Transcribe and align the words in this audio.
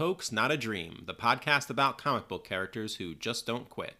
Hoax, 0.00 0.32
Not 0.32 0.50
a 0.50 0.56
Dream, 0.56 1.02
the 1.06 1.12
podcast 1.12 1.68
about 1.68 1.98
comic 1.98 2.26
book 2.26 2.42
characters 2.42 2.96
who 2.96 3.14
just 3.14 3.44
don't 3.44 3.68
quit. 3.68 3.96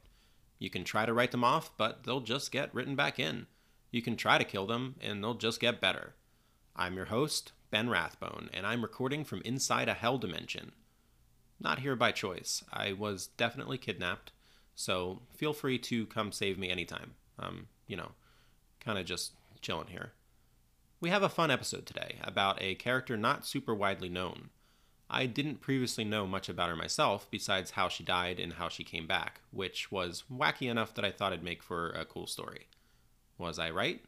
You 0.59 0.70
can 0.70 0.82
try 0.82 1.04
to 1.04 1.12
write 1.12 1.30
them 1.30 1.45
off, 1.45 1.76
but 1.76 2.04
they'll 2.04 2.23
just 2.23 2.50
get 2.50 2.74
written 2.74 2.96
back 2.96 3.18
in. 3.18 3.48
You 3.90 4.00
can 4.00 4.16
try 4.16 4.38
to 4.38 4.45
kill 4.45 4.66
them, 4.66 4.95
and 5.02 5.23
they'll 5.23 5.34
just 5.34 5.60
get 5.60 5.78
better. 5.78 6.14
I'm 6.74 6.96
your 6.96 7.04
host, 7.04 7.52
Ben 7.70 7.90
Rathbone, 7.90 8.48
and 8.54 8.66
I'm 8.66 8.80
recording 8.80 9.26
from 9.26 9.42
inside 9.45 9.90
a 9.90 9.92
hell 9.92 10.16
dimension. 10.16 10.73
Not 11.60 11.80
here 11.80 11.96
by 11.96 12.12
choice. 12.12 12.64
I 12.73 12.95
was 12.95 13.26
definitely 13.37 13.76
kidnapped, 13.76 14.32
so 14.74 15.20
feel 15.37 15.52
free 15.52 15.78
to 15.80 16.06
come 16.06 16.32
save 16.32 16.59
me 16.59 16.70
anytime. 16.70 17.12
Um, 17.38 17.68
you 17.87 17.98
know, 17.98 18.12
kind 18.82 18.98
of 18.98 19.04
just 19.04 19.32
chilling 19.60 19.88
here. 19.88 20.12
We 20.98 21.10
have 21.10 21.23
a 21.23 21.28
fun 21.28 21.51
episode 21.51 21.84
today 21.84 22.16
about 22.24 22.56
a 22.62 22.76
character 22.76 23.18
not 23.18 23.46
super 23.46 23.74
widely 23.74 24.09
known. 24.09 24.48
I 25.12 25.26
didn't 25.26 25.60
previously 25.60 26.04
know 26.04 26.24
much 26.24 26.48
about 26.48 26.68
her 26.68 26.76
myself 26.76 27.26
besides 27.32 27.72
how 27.72 27.88
she 27.88 28.04
died 28.04 28.38
and 28.38 28.52
how 28.52 28.68
she 28.68 28.84
came 28.84 29.08
back, 29.08 29.40
which 29.50 29.90
was 29.90 30.22
wacky 30.32 30.70
enough 30.70 30.94
that 30.94 31.04
I 31.04 31.10
thought 31.10 31.32
it'd 31.32 31.44
make 31.44 31.64
for 31.64 31.90
a 31.90 32.04
cool 32.04 32.28
story. 32.28 32.68
Was 33.36 33.58
I 33.58 33.70
right? 33.70 34.04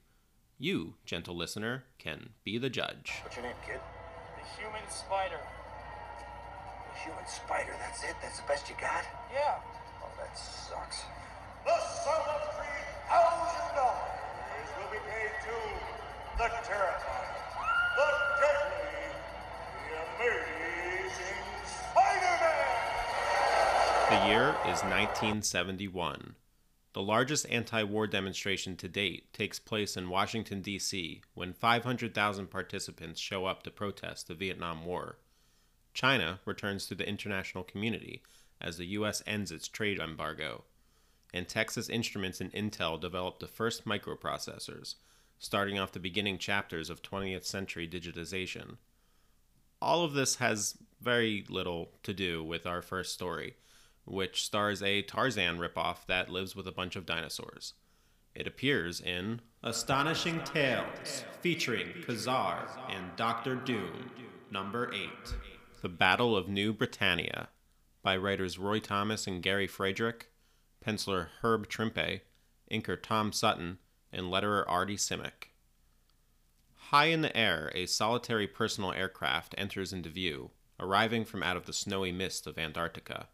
You, 0.58 0.94
gentle 1.04 1.34
listener, 1.34 1.82
can 1.98 2.30
be 2.44 2.56
the 2.56 2.70
judge. 2.70 3.14
What's 3.24 3.34
your 3.34 3.44
name, 3.44 3.56
kid? 3.66 3.80
The 4.38 4.62
human 4.62 4.88
spider. 4.88 5.40
The 6.94 7.00
human 7.02 7.26
spider, 7.26 7.74
that's 7.80 8.04
it? 8.04 8.14
That's 8.22 8.38
the 8.38 8.46
best 8.46 8.68
you 8.68 8.76
got? 8.80 9.02
Yeah. 9.34 9.58
Oh, 10.04 10.10
that 10.18 10.38
sucks. 10.38 11.02
The 11.66 11.78
sum 12.06 12.22
of 12.30 12.42
three 12.54 12.86
thousand 13.10 13.74
dollars 13.74 14.70
will 14.78 14.90
be 14.94 15.02
paid 15.02 15.34
to 15.50 15.56
the 16.38 16.48
terrifying, 16.62 17.42
the 17.98 18.08
deadly, 18.38 19.02
the 19.82 19.98
amazing 19.98 20.62
Spider-Man! 20.62 20.71
The 24.12 24.26
year 24.26 24.50
is 24.66 24.82
1971. 24.82 26.34
The 26.92 27.02
largest 27.02 27.46
anti 27.48 27.82
war 27.82 28.06
demonstration 28.06 28.76
to 28.76 28.88
date 28.88 29.32
takes 29.32 29.58
place 29.58 29.96
in 29.96 30.10
Washington, 30.10 30.60
D.C., 30.60 31.22
when 31.32 31.54
500,000 31.54 32.48
participants 32.48 33.18
show 33.18 33.46
up 33.46 33.62
to 33.62 33.70
protest 33.70 34.28
the 34.28 34.34
Vietnam 34.34 34.84
War. 34.84 35.16
China 35.94 36.40
returns 36.44 36.86
to 36.86 36.94
the 36.94 37.08
international 37.08 37.64
community 37.64 38.22
as 38.60 38.76
the 38.76 38.86
U.S. 38.86 39.22
ends 39.26 39.50
its 39.50 39.66
trade 39.68 39.98
embargo, 39.98 40.64
and 41.32 41.48
Texas 41.48 41.88
Instruments 41.88 42.40
and 42.40 42.52
Intel 42.52 43.00
develop 43.00 43.38
the 43.38 43.48
first 43.48 43.86
microprocessors, 43.86 44.96
starting 45.38 45.78
off 45.78 45.92
the 45.92 45.98
beginning 45.98 46.36
chapters 46.36 46.90
of 46.90 47.02
20th 47.02 47.44
century 47.44 47.88
digitization. 47.88 48.76
All 49.80 50.04
of 50.04 50.12
this 50.12 50.36
has 50.36 50.76
very 51.02 51.44
little 51.48 51.90
to 52.02 52.14
do 52.14 52.44
with 52.44 52.66
our 52.66 52.80
first 52.82 53.12
story, 53.12 53.56
which 54.04 54.44
stars 54.44 54.82
a 54.82 55.02
Tarzan 55.02 55.58
ripoff 55.58 56.06
that 56.06 56.28
lives 56.28 56.54
with 56.54 56.66
a 56.66 56.72
bunch 56.72 56.96
of 56.96 57.06
dinosaurs. 57.06 57.74
It 58.34 58.46
appears 58.46 59.00
in 59.00 59.40
Astonishing 59.62 60.42
Tales, 60.44 61.24
featuring 61.40 61.88
Kazar 62.06 62.68
and 62.88 63.14
Doctor 63.16 63.54
Doom, 63.56 64.10
number 64.50 64.92
8. 64.92 65.10
The 65.82 65.88
Battle 65.88 66.36
of 66.36 66.48
New 66.48 66.72
Britannia, 66.72 67.48
by 68.02 68.16
writers 68.16 68.58
Roy 68.58 68.78
Thomas 68.78 69.26
and 69.26 69.42
Gary 69.42 69.66
Friedrich, 69.66 70.28
penciler 70.84 71.28
Herb 71.42 71.68
Trimpe, 71.68 72.20
inker 72.70 73.00
Tom 73.00 73.32
Sutton, 73.32 73.78
and 74.12 74.26
letterer 74.26 74.64
Artie 74.66 74.96
Simek. 74.96 75.50
High 76.90 77.06
in 77.06 77.22
the 77.22 77.36
air, 77.36 77.70
a 77.74 77.86
solitary 77.86 78.46
personal 78.46 78.92
aircraft 78.92 79.54
enters 79.56 79.92
into 79.92 80.10
view, 80.10 80.50
arriving 80.82 81.24
from 81.24 81.42
out 81.42 81.56
of 81.56 81.66
the 81.66 81.72
snowy 81.72 82.12
mist 82.12 82.46
of 82.46 82.58
Antarctica. 82.58 83.28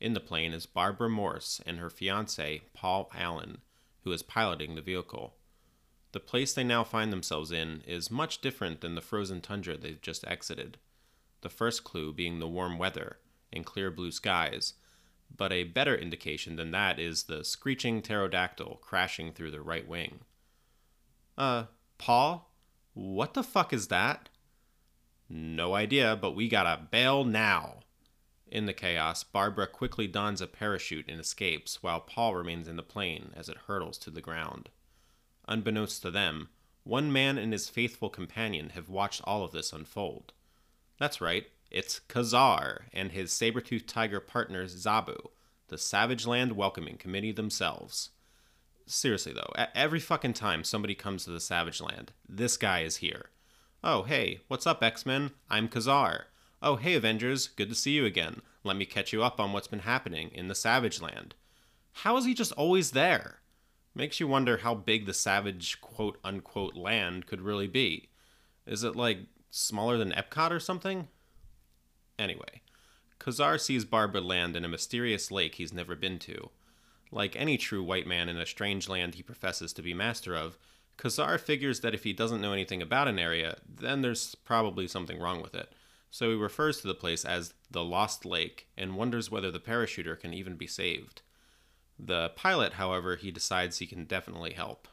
In 0.00 0.14
the 0.14 0.20
plane 0.20 0.52
is 0.52 0.66
Barbara 0.66 1.08
Morse 1.08 1.60
and 1.64 1.78
her 1.78 1.88
fiance, 1.88 2.62
Paul 2.74 3.08
Allen, 3.14 3.58
who 4.02 4.10
is 4.10 4.22
piloting 4.22 4.74
the 4.74 4.82
vehicle. 4.82 5.36
The 6.10 6.20
place 6.20 6.52
they 6.52 6.64
now 6.64 6.82
find 6.82 7.12
themselves 7.12 7.52
in 7.52 7.82
is 7.86 8.10
much 8.10 8.40
different 8.40 8.80
than 8.80 8.96
the 8.96 9.00
frozen 9.00 9.40
tundra 9.40 9.76
they've 9.76 10.02
just 10.02 10.26
exited. 10.26 10.76
The 11.42 11.48
first 11.48 11.84
clue 11.84 12.12
being 12.12 12.40
the 12.40 12.48
warm 12.48 12.78
weather 12.78 13.18
and 13.52 13.64
clear 13.64 13.90
blue 13.90 14.10
skies, 14.10 14.74
but 15.34 15.52
a 15.52 15.64
better 15.64 15.96
indication 15.96 16.56
than 16.56 16.72
that 16.72 16.98
is 16.98 17.24
the 17.24 17.44
screeching 17.44 18.02
pterodactyl 18.02 18.80
crashing 18.82 19.32
through 19.32 19.52
the 19.52 19.62
right 19.62 19.86
wing. 19.86 20.20
Uh, 21.38 21.64
Paul? 21.96 22.52
What 22.92 23.34
the 23.34 23.42
fuck 23.42 23.72
is 23.72 23.88
that? 23.88 24.28
No 25.34 25.74
idea, 25.74 26.14
but 26.14 26.32
we 26.32 26.46
gotta 26.46 26.82
bail 26.90 27.24
now. 27.24 27.76
In 28.46 28.66
the 28.66 28.74
chaos, 28.74 29.24
Barbara 29.24 29.66
quickly 29.66 30.06
dons 30.06 30.42
a 30.42 30.46
parachute 30.46 31.06
and 31.08 31.18
escapes, 31.18 31.82
while 31.82 32.00
Paul 32.00 32.34
remains 32.34 32.68
in 32.68 32.76
the 32.76 32.82
plane 32.82 33.32
as 33.34 33.48
it 33.48 33.56
hurtles 33.66 33.96
to 33.98 34.10
the 34.10 34.20
ground. 34.20 34.68
Unbeknownst 35.48 36.02
to 36.02 36.10
them, 36.10 36.50
one 36.84 37.10
man 37.10 37.38
and 37.38 37.50
his 37.54 37.70
faithful 37.70 38.10
companion 38.10 38.70
have 38.74 38.90
watched 38.90 39.22
all 39.24 39.42
of 39.42 39.52
this 39.52 39.72
unfold. 39.72 40.34
That's 40.98 41.22
right, 41.22 41.46
it's 41.70 42.02
Kazar 42.10 42.82
and 42.92 43.12
his 43.12 43.32
saber-toothed 43.32 43.88
tiger 43.88 44.20
partners 44.20 44.84
Zabu, 44.84 45.30
the 45.68 45.78
Savage 45.78 46.26
Land 46.26 46.56
Welcoming 46.56 46.98
Committee 46.98 47.32
themselves. 47.32 48.10
Seriously 48.84 49.32
though, 49.32 49.50
every 49.74 50.00
fucking 50.00 50.34
time 50.34 50.62
somebody 50.62 50.94
comes 50.94 51.24
to 51.24 51.30
the 51.30 51.40
Savage 51.40 51.80
Land, 51.80 52.12
this 52.28 52.58
guy 52.58 52.80
is 52.80 52.98
here. 52.98 53.30
Oh, 53.84 54.04
hey, 54.04 54.38
what's 54.46 54.64
up, 54.64 54.80
X 54.80 55.04
Men? 55.04 55.32
I'm 55.50 55.68
Kazar. 55.68 56.26
Oh, 56.62 56.76
hey, 56.76 56.94
Avengers, 56.94 57.48
good 57.48 57.68
to 57.68 57.74
see 57.74 57.90
you 57.90 58.04
again. 58.04 58.40
Let 58.62 58.76
me 58.76 58.84
catch 58.86 59.12
you 59.12 59.24
up 59.24 59.40
on 59.40 59.52
what's 59.52 59.66
been 59.66 59.80
happening 59.80 60.30
in 60.32 60.46
the 60.46 60.54
Savage 60.54 61.02
Land. 61.02 61.34
How 61.90 62.16
is 62.16 62.24
he 62.24 62.32
just 62.32 62.52
always 62.52 62.92
there? 62.92 63.40
Makes 63.92 64.20
you 64.20 64.28
wonder 64.28 64.58
how 64.58 64.76
big 64.76 65.04
the 65.04 65.12
Savage 65.12 65.80
quote 65.80 66.16
unquote 66.22 66.76
land 66.76 67.26
could 67.26 67.40
really 67.40 67.66
be. 67.66 68.10
Is 68.68 68.84
it 68.84 68.94
like 68.94 69.18
smaller 69.50 69.98
than 69.98 70.12
Epcot 70.12 70.52
or 70.52 70.60
something? 70.60 71.08
Anyway, 72.20 72.62
Kazar 73.18 73.60
sees 73.60 73.84
Barbara 73.84 74.20
land 74.20 74.54
in 74.54 74.64
a 74.64 74.68
mysterious 74.68 75.32
lake 75.32 75.56
he's 75.56 75.72
never 75.72 75.96
been 75.96 76.20
to. 76.20 76.50
Like 77.10 77.34
any 77.34 77.58
true 77.58 77.82
white 77.82 78.06
man 78.06 78.28
in 78.28 78.36
a 78.36 78.46
strange 78.46 78.88
land 78.88 79.16
he 79.16 79.24
professes 79.24 79.72
to 79.72 79.82
be 79.82 79.92
master 79.92 80.36
of, 80.36 80.56
Kazar 80.98 81.38
figures 81.38 81.80
that 81.80 81.94
if 81.94 82.04
he 82.04 82.12
doesn't 82.12 82.40
know 82.40 82.52
anything 82.52 82.82
about 82.82 83.08
an 83.08 83.18
area, 83.18 83.58
then 83.68 84.02
there's 84.02 84.34
probably 84.34 84.86
something 84.86 85.18
wrong 85.18 85.42
with 85.42 85.54
it. 85.54 85.72
So 86.10 86.30
he 86.30 86.36
refers 86.36 86.80
to 86.80 86.86
the 86.86 86.94
place 86.94 87.24
as 87.24 87.54
the 87.70 87.84
Lost 87.84 88.24
Lake 88.24 88.68
and 88.76 88.96
wonders 88.96 89.30
whether 89.30 89.50
the 89.50 89.58
parachuter 89.58 90.18
can 90.18 90.34
even 90.34 90.56
be 90.56 90.66
saved. 90.66 91.22
The 91.98 92.30
pilot, 92.36 92.74
however, 92.74 93.16
he 93.16 93.30
decides 93.30 93.78
he 93.78 93.86
can 93.86 94.04
definitely 94.04 94.52
help. 94.52 94.88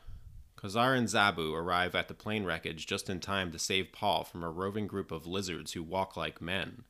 Kazar 0.57 0.97
and 0.97 1.07
Zabu 1.07 1.53
arrive 1.53 1.95
at 1.95 2.07
the 2.07 2.13
plane 2.13 2.43
wreckage 2.43 2.85
just 2.85 3.09
in 3.09 3.19
time 3.19 3.51
to 3.51 3.59
save 3.59 3.91
Paul 3.91 4.23
from 4.23 4.43
a 4.43 4.49
roving 4.49 4.87
group 4.87 5.11
of 5.11 5.25
lizards 5.25 5.73
who 5.73 5.83
walk 5.83 6.17
like 6.17 6.41
men. 6.41 6.83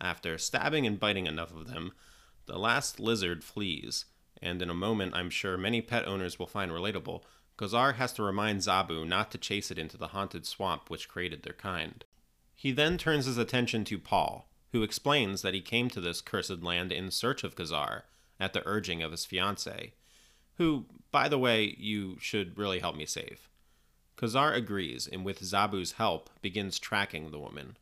After 0.00 0.38
stabbing 0.38 0.86
and 0.86 0.98
biting 0.98 1.26
enough 1.26 1.54
of 1.54 1.68
them, 1.68 1.92
the 2.46 2.58
last 2.58 2.98
lizard 2.98 3.44
flees, 3.44 4.06
and 4.40 4.60
in 4.60 4.70
a 4.70 4.74
moment 4.74 5.14
I'm 5.14 5.30
sure 5.30 5.56
many 5.56 5.80
pet 5.80 6.06
owners 6.06 6.38
will 6.38 6.46
find 6.46 6.72
relatable, 6.72 7.22
Kazar 7.58 7.94
has 7.94 8.12
to 8.14 8.22
remind 8.22 8.60
Zabu 8.60 9.06
not 9.06 9.30
to 9.30 9.38
chase 9.38 9.70
it 9.70 9.78
into 9.78 9.96
the 9.96 10.08
haunted 10.08 10.46
swamp 10.46 10.88
which 10.88 11.08
created 11.08 11.42
their 11.42 11.52
kind. 11.52 12.04
He 12.54 12.72
then 12.72 12.98
turns 12.98 13.26
his 13.26 13.38
attention 13.38 13.84
to 13.84 13.98
Paul, 13.98 14.48
who 14.72 14.82
explains 14.82 15.42
that 15.42 15.54
he 15.54 15.60
came 15.60 15.90
to 15.90 16.00
this 16.00 16.20
cursed 16.20 16.62
land 16.62 16.92
in 16.92 17.10
search 17.10 17.44
of 17.44 17.54
Kazar, 17.54 18.02
at 18.40 18.52
the 18.52 18.62
urging 18.66 19.02
of 19.02 19.12
his 19.12 19.24
fiancée, 19.24 19.92
who, 20.56 20.86
by 21.10 21.28
the 21.28 21.38
way, 21.38 21.76
you 21.78 22.16
should 22.20 22.58
really 22.58 22.80
help 22.80 22.96
me 22.96 23.06
save. 23.06 23.48
Kazar 24.16 24.54
agrees 24.54 25.06
and, 25.06 25.24
with 25.24 25.40
Zabu's 25.40 25.92
help, 25.92 26.30
begins 26.40 26.78
tracking 26.78 27.30
the 27.30 27.38
woman. 27.38 27.76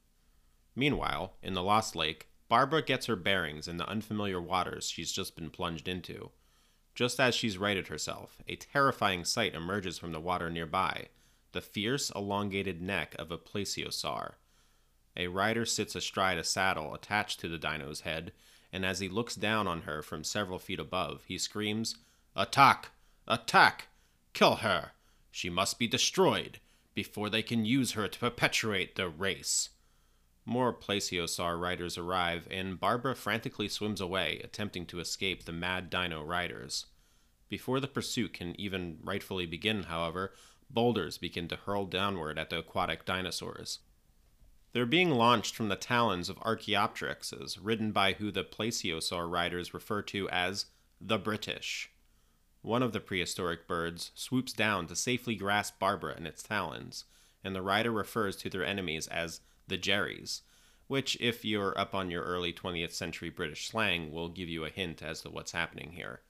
Meanwhile, 0.76 1.34
in 1.42 1.54
the 1.54 1.62
Lost 1.62 1.96
Lake, 1.96 2.28
Barbara 2.48 2.82
gets 2.82 3.06
her 3.06 3.16
bearings 3.16 3.68
in 3.68 3.76
the 3.76 3.88
unfamiliar 3.88 4.40
waters 4.40 4.90
she's 4.90 5.12
just 5.12 5.36
been 5.36 5.50
plunged 5.50 5.88
into. 5.88 6.30
Just 6.94 7.20
as 7.20 7.34
she's 7.34 7.58
righted 7.58 7.88
herself, 7.88 8.42
a 8.48 8.56
terrifying 8.56 9.24
sight 9.24 9.54
emerges 9.54 9.98
from 9.98 10.12
the 10.12 10.20
water 10.20 10.50
nearby 10.50 11.08
the 11.52 11.60
fierce, 11.60 12.10
elongated 12.10 12.80
neck 12.80 13.14
of 13.18 13.30
a 13.30 13.38
plesiosaur. 13.38 14.34
A 15.16 15.26
rider 15.26 15.66
sits 15.66 15.96
astride 15.96 16.38
a 16.38 16.44
saddle 16.44 16.94
attached 16.94 17.40
to 17.40 17.48
the 17.48 17.58
dino's 17.58 18.02
head, 18.02 18.32
and 18.72 18.86
as 18.86 19.00
he 19.00 19.08
looks 19.08 19.34
down 19.34 19.66
on 19.66 19.82
her 19.82 20.02
from 20.02 20.22
several 20.22 20.58
feet 20.58 20.78
above, 20.78 21.24
he 21.26 21.38
screams, 21.38 21.96
Attack! 22.36 22.90
Attack! 23.26 23.88
Kill 24.32 24.56
her! 24.56 24.92
She 25.30 25.50
must 25.50 25.78
be 25.78 25.88
destroyed 25.88 26.60
before 26.94 27.28
they 27.28 27.42
can 27.42 27.64
use 27.64 27.92
her 27.92 28.08
to 28.08 28.18
perpetuate 28.18 28.94
their 28.94 29.08
race. 29.08 29.70
More 30.50 30.72
plesiosaur 30.72 31.60
riders 31.60 31.96
arrive, 31.96 32.48
and 32.50 32.80
Barbara 32.80 33.14
frantically 33.14 33.68
swims 33.68 34.00
away, 34.00 34.40
attempting 34.42 34.84
to 34.86 34.98
escape 34.98 35.44
the 35.44 35.52
mad 35.52 35.88
dino 35.90 36.24
riders. 36.24 36.86
Before 37.48 37.78
the 37.78 37.86
pursuit 37.86 38.32
can 38.32 38.60
even 38.60 38.98
rightfully 39.04 39.46
begin, 39.46 39.84
however, 39.84 40.34
boulders 40.68 41.18
begin 41.18 41.46
to 41.46 41.54
hurl 41.54 41.86
downward 41.86 42.36
at 42.36 42.50
the 42.50 42.58
aquatic 42.58 43.04
dinosaurs. 43.04 43.78
They're 44.72 44.86
being 44.86 45.10
launched 45.10 45.54
from 45.54 45.68
the 45.68 45.76
talons 45.76 46.28
of 46.28 46.40
Archaeopteryxes, 46.40 47.60
ridden 47.62 47.92
by 47.92 48.14
who 48.14 48.32
the 48.32 48.42
plesiosaur 48.42 49.30
riders 49.30 49.72
refer 49.72 50.02
to 50.02 50.28
as 50.30 50.66
the 51.00 51.18
British. 51.18 51.92
One 52.62 52.82
of 52.82 52.92
the 52.92 52.98
prehistoric 52.98 53.68
birds 53.68 54.10
swoops 54.16 54.52
down 54.52 54.88
to 54.88 54.96
safely 54.96 55.36
grasp 55.36 55.78
Barbara 55.78 56.16
in 56.16 56.26
its 56.26 56.42
talons, 56.42 57.04
and 57.44 57.54
the 57.54 57.62
rider 57.62 57.92
refers 57.92 58.34
to 58.38 58.50
their 58.50 58.64
enemies 58.64 59.06
as 59.06 59.42
the 59.70 59.78
Jerrys, 59.78 60.42
which, 60.86 61.16
if 61.20 61.44
you're 61.44 61.78
up 61.78 61.94
on 61.94 62.10
your 62.10 62.24
early 62.24 62.52
20th 62.52 62.92
century 62.92 63.30
British 63.30 63.68
slang, 63.68 64.12
will 64.12 64.28
give 64.28 64.48
you 64.48 64.64
a 64.66 64.70
hint 64.70 65.02
as 65.02 65.22
to 65.22 65.30
what's 65.30 65.52
happening 65.52 65.92
here. 65.92 66.20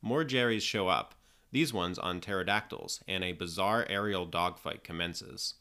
More 0.00 0.24
Jerrys 0.24 0.62
show 0.62 0.88
up, 0.88 1.16
these 1.50 1.72
ones 1.72 1.98
on 1.98 2.20
pterodactyls, 2.20 3.02
and 3.08 3.24
a 3.24 3.32
bizarre 3.32 3.86
aerial 3.88 4.26
dogfight 4.26 4.84
commences. 4.84 5.54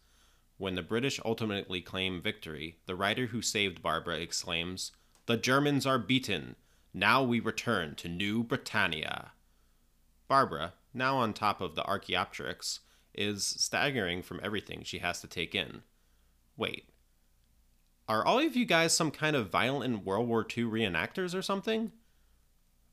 When 0.58 0.76
the 0.76 0.84
British 0.84 1.20
ultimately 1.24 1.82
claim 1.82 2.22
victory, 2.22 2.78
the 2.86 2.96
writer 2.96 3.28
who 3.28 3.42
saved 3.42 3.82
Barbara 3.82 4.18
exclaims, 4.18 4.92
The 5.26 5.38
Germans 5.38 5.86
are 5.86 5.98
beaten! 5.98 6.56
Now 6.94 7.24
we 7.24 7.40
return 7.40 7.96
to 7.96 8.10
New 8.10 8.44
Britannia! 8.44 9.32
Barbara, 10.28 10.74
now 10.94 11.18
on 11.18 11.34
top 11.34 11.62
of 11.62 11.76
the 11.76 11.86
Archaeopteryx, 11.86 12.82
is 13.14 13.46
staggering 13.46 14.22
from 14.22 14.40
everything 14.44 14.84
she 14.84 15.00
has 15.00 15.22
to 15.22 15.28
take 15.28 15.56
in. 15.56 15.84
Wait, 16.58 16.90
are 18.08 18.26
all 18.26 18.40
of 18.40 18.56
you 18.56 18.66
guys 18.66 18.96
some 18.96 19.12
kind 19.12 19.36
of 19.36 19.50
violent 19.50 20.06
World 20.06 20.28
War 20.28 20.42
II 20.42 20.66
reenactors 20.66 21.34
or 21.34 21.42
something? 21.42 21.92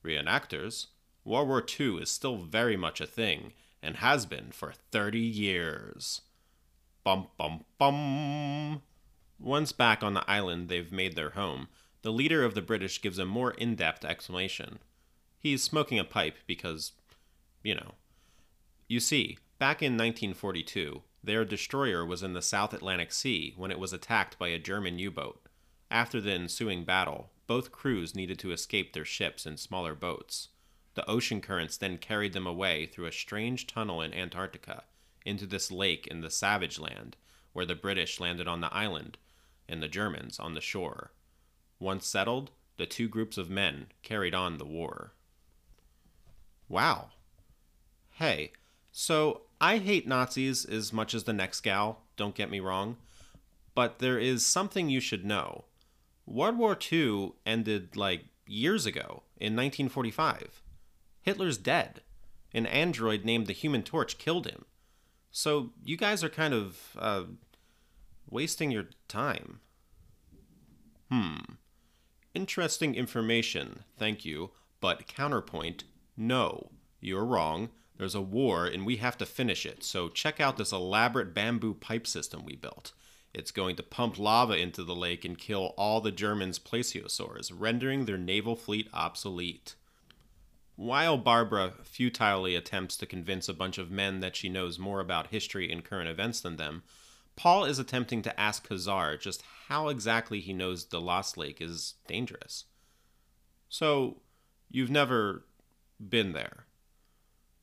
Reenactors? 0.05 0.87
World 1.25 1.49
War 1.49 1.65
II 1.79 1.97
is 1.97 2.11
still 2.11 2.39
very 2.39 2.77
much 2.77 3.01
a 3.01 3.07
thing, 3.07 3.53
and 3.83 3.97
has 3.97 4.27
been 4.27 4.51
for 4.53 4.73
30 4.93 5.19
years. 5.19 6.23
Bum 7.05 7.29
bum 7.37 7.65
bum. 7.79 8.83
Once 9.39 9.73
back 9.73 10.03
on 10.03 10.15
the 10.15 10.31
island 10.31 10.69
they've 10.69 10.93
made 10.93 11.17
their 11.17 11.31
home, 11.31 11.69
the 12.03 12.13
leader 12.13 12.45
of 12.45 12.55
the 12.55 12.63
British 12.63 13.01
gives 13.01 13.19
a 13.19 13.25
more 13.25 13.53
in 13.53 13.75
depth 13.75 14.05
explanation. 14.05 14.79
He's 15.39 15.63
smoking 15.63 15.99
a 15.99 16.05
pipe 16.05 16.37
because, 16.47 16.93
you 17.63 17.75
know. 17.75 17.95
You 18.87 19.01
see, 19.01 19.39
back 19.59 19.83
in 19.83 19.93
1942, 19.93 21.03
their 21.22 21.44
destroyer 21.44 22.05
was 22.05 22.22
in 22.22 22.32
the 22.32 22.43
South 22.43 22.72
Atlantic 22.72 23.12
Sea 23.12 23.55
when 23.56 23.70
it 23.70 23.78
was 23.78 23.93
attacked 23.93 24.38
by 24.38 24.49
a 24.49 24.58
German 24.58 24.99
U 24.99 25.11
boat. 25.11 25.40
After 25.90 26.20
the 26.20 26.32
ensuing 26.32 26.84
battle, 26.84 27.31
both 27.46 27.72
crews 27.72 28.14
needed 28.14 28.38
to 28.38 28.52
escape 28.52 28.93
their 28.93 29.05
ships 29.05 29.44
in 29.44 29.56
smaller 29.56 29.94
boats. 29.94 30.49
The 30.94 31.08
ocean 31.08 31.40
currents 31.40 31.76
then 31.76 31.99
carried 31.99 32.32
them 32.32 32.46
away 32.46 32.87
through 32.87 33.06
a 33.06 33.12
strange 33.12 33.67
tunnel 33.67 34.00
in 34.00 34.14
Antarctica 34.14 34.84
into 35.25 35.46
this 35.46 35.70
lake 35.70 36.06
in 36.06 36.20
the 36.20 36.31
Savage 36.31 36.78
Land, 36.78 37.17
where 37.52 37.67
the 37.67 37.75
British 37.75 38.20
landed 38.20 38.49
on 38.49 38.61
the 38.61 38.72
island 38.72 39.19
and 39.69 39.82
the 39.82 39.88
Germans 39.88 40.38
on 40.38 40.55
the 40.55 40.61
shore. 40.61 41.12
Once 41.78 42.06
settled, 42.06 42.50
the 42.76 42.87
two 42.87 43.08
groups 43.08 43.37
of 43.37 43.50
men 43.50 43.87
carried 44.02 44.34
on 44.34 44.58
the 44.58 44.64
war. 44.64 45.12
Wow. 46.69 47.11
Hey, 48.12 48.52
so 48.93 49.43
I 49.61 49.79
hate 49.79 50.09
Nazis 50.09 50.65
as 50.65 50.93
much 50.93 51.15
as 51.15 51.25
the 51.25 51.33
next 51.33 51.61
gal, 51.61 52.03
don't 52.17 52.35
get 52.35 52.51
me 52.51 52.61
wrong, 52.61 52.97
but 53.75 53.99
there 53.99 54.19
is 54.19 54.47
something 54.47 54.89
you 54.89 55.01
should 55.01 55.25
know. 55.25 55.65
World 56.27 56.59
War 56.59 56.79
II 56.91 57.33
ended 57.45 57.97
like 57.97 58.25
years 58.47 58.87
ago, 58.87 59.23
in 59.41 59.57
1945. 59.57 60.62
Hitler's 61.23 61.59
dead. 61.59 62.03
An 62.53 62.67
android 62.67 63.25
named 63.25 63.47
the 63.47 63.53
Human 63.53 63.83
Torch 63.83 64.19
killed 64.19 64.47
him. 64.47 64.65
So 65.31 65.71
you 65.85 65.97
guys 65.97 66.25
are 66.25 66.29
kind 66.29 66.53
of 66.53 66.97
uh, 66.99 67.25
wasting 68.29 68.71
your 68.71 68.87
time. 69.09 69.61
Hmm. 71.11 71.55
Interesting 72.35 72.95
information, 72.95 73.85
thank 73.97 74.25
you, 74.25 74.51
but 74.81 75.06
counterpoint 75.06 75.85
no, 76.17 76.71
you're 77.01 77.25
wrong. 77.25 77.71
There's 78.00 78.14
a 78.14 78.23
war 78.23 78.64
and 78.64 78.87
we 78.87 78.97
have 78.97 79.19
to 79.19 79.26
finish 79.26 79.67
it, 79.67 79.85
so 79.85 80.08
check 80.08 80.41
out 80.41 80.56
this 80.56 80.73
elaborate 80.73 81.35
bamboo 81.35 81.75
pipe 81.75 82.06
system 82.06 82.47
we 82.47 82.56
built. 82.56 82.93
It's 83.35 83.50
going 83.50 83.76
to 83.76 83.82
pump 83.82 84.19
lava 84.19 84.56
into 84.56 84.85
the 84.85 84.94
lake 84.94 85.23
and 85.26 85.37
kill 85.37 85.75
all 85.76 86.00
the 86.00 86.11
Germans' 86.11 86.58
plesiosaurs, 86.58 87.52
rendering 87.55 88.06
their 88.06 88.17
naval 88.17 88.56
fleet 88.56 88.88
obsolete. 88.94 89.75
While 90.76 91.19
Barbara 91.19 91.75
futilely 91.85 92.55
attempts 92.55 92.97
to 92.97 93.05
convince 93.05 93.50
a 93.50 93.55
bunch 93.55 93.76
of 93.76 93.91
men 93.91 94.20
that 94.20 94.35
she 94.35 94.49
knows 94.49 94.79
more 94.79 95.00
about 95.00 95.26
history 95.26 95.70
and 95.70 95.85
current 95.85 96.08
events 96.08 96.41
than 96.41 96.56
them, 96.56 96.85
Paul 97.37 97.67
is 97.67 97.79
attempting 97.79 98.23
to 98.23 98.41
ask 98.41 98.67
Ka-Zar 98.67 99.19
just 99.19 99.43
how 99.69 99.88
exactly 99.88 100.41
he 100.41 100.55
knows 100.55 100.87
the 100.87 101.03
Lost 101.03 101.37
Lake 101.37 101.61
is 101.61 101.96
dangerous. 102.06 102.64
So, 103.69 104.23
you've 104.70 104.91
never 104.91 105.44
been 106.00 106.32
there? 106.32 106.64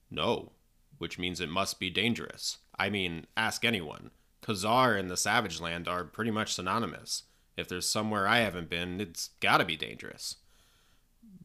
No, 0.09 0.51
which 0.97 1.19
means 1.19 1.39
it 1.39 1.49
must 1.49 1.79
be 1.79 1.89
dangerous. 1.89 2.57
I 2.77 2.89
mean, 2.89 3.25
ask 3.35 3.65
anyone. 3.65 4.11
Ka-Zar 4.41 4.95
and 4.95 5.09
the 5.09 5.17
Savage 5.17 5.59
Land 5.59 5.87
are 5.87 6.03
pretty 6.03 6.31
much 6.31 6.53
synonymous. 6.53 7.23
If 7.57 7.67
there's 7.67 7.89
somewhere 7.89 8.27
I 8.27 8.39
haven't 8.39 8.69
been, 8.69 9.01
it's 9.01 9.31
gotta 9.39 9.65
be 9.65 9.75
dangerous. 9.75 10.37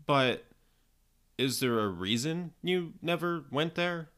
But 0.07 0.45
is 1.39 1.61
there 1.61 1.81
a 1.81 1.89
reason 1.89 2.53
you 2.63 2.93
never 3.01 3.45
went 3.51 3.75
there? 3.75 4.11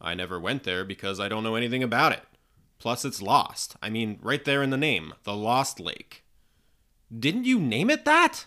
I 0.00 0.14
never 0.14 0.38
went 0.38 0.64
there 0.64 0.84
because 0.84 1.18
I 1.18 1.28
don't 1.28 1.44
know 1.44 1.54
anything 1.54 1.82
about 1.82 2.12
it. 2.12 2.24
Plus, 2.78 3.04
it's 3.04 3.22
lost. 3.22 3.76
I 3.80 3.90
mean, 3.90 4.18
right 4.20 4.44
there 4.44 4.62
in 4.62 4.70
the 4.70 4.76
name, 4.76 5.14
the 5.22 5.34
Lost 5.34 5.78
Lake. 5.78 6.24
Didn't 7.16 7.44
you 7.44 7.58
name 7.58 7.90
it 7.90 8.04
that? 8.04 8.46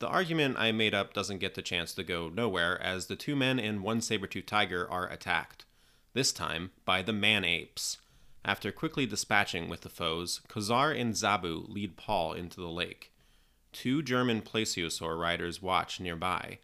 The 0.00 0.08
argument 0.08 0.56
I 0.58 0.72
made 0.72 0.94
up 0.94 1.12
doesn't 1.12 1.38
get 1.40 1.54
the 1.54 1.62
chance 1.62 1.92
to 1.92 2.02
go 2.02 2.30
nowhere 2.30 2.80
as 2.80 3.06
the 3.06 3.16
two 3.16 3.36
men 3.36 3.60
and 3.60 3.82
one 3.82 4.00
saber-tooth 4.00 4.46
tiger 4.46 4.90
are 4.90 5.06
attacked, 5.06 5.66
this 6.14 6.32
time 6.32 6.70
by 6.86 7.02
the 7.02 7.12
man 7.12 7.44
apes. 7.44 7.98
After 8.42 8.72
quickly 8.72 9.04
dispatching 9.04 9.68
with 9.68 9.82
the 9.82 9.90
foes, 9.90 10.40
Ka-Zar 10.48 10.90
and 10.90 11.12
Zabu 11.12 11.68
lead 11.68 11.98
Paul 11.98 12.32
into 12.32 12.60
the 12.60 12.70
lake. 12.70 13.12
Two 13.72 14.02
German 14.02 14.40
plesiosaur 14.40 15.20
riders 15.20 15.60
watch 15.60 16.00
nearby. 16.00 16.60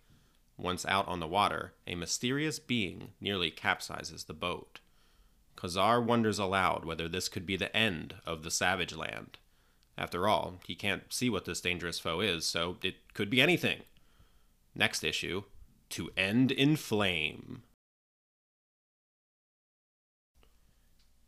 Once 0.57 0.87
out 0.87 1.07
on 1.07 1.21
the 1.21 1.27
water, 1.27 1.75
a 1.87 1.95
mysterious 1.95 2.59
being 2.59 3.13
nearly 3.21 3.51
capsizes 3.51 4.25
the 4.25 4.33
boat. 4.33 4.81
Ka-Zar 5.57 6.01
wonders 6.01 6.39
aloud 6.39 6.87
whether 6.87 7.07
this 7.07 7.29
could 7.29 7.45
be 7.45 7.57
the 7.57 7.77
end 7.77 8.15
of 8.25 8.43
the 8.43 8.51
Savage 8.51 8.95
Land. 8.95 9.37
After 9.99 10.29
all, 10.29 10.61
he 10.67 10.75
can't 10.75 11.13
see 11.13 11.31
what 11.31 11.47
this 11.47 11.61
dangerous 11.61 11.99
foe 11.99 12.21
is, 12.21 12.47
so 12.47 12.77
it 12.83 12.97
could 13.15 13.31
be 13.31 13.41
anything. 13.41 13.83
Next 14.75 15.03
issue 15.03 15.45
To 15.91 16.11
End 16.17 16.53
in 16.53 16.77
Flame. 16.77 17.63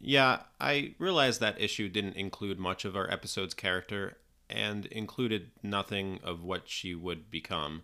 Yeah, 0.01 0.43
I 0.61 0.95
realize 0.99 1.39
that 1.39 1.61
issue 1.61 1.89
didn't 1.89 2.17
include 2.17 2.59
much 2.59 2.85
of 2.85 2.95
our 2.95 3.11
episode's 3.11 3.55
character, 3.55 4.19
and 4.49 4.87
included 4.87 5.51
nothing 5.63 6.21
of 6.23 6.43
what 6.43 6.69
she 6.69 6.95
would 6.95 7.31
become. 7.31 7.83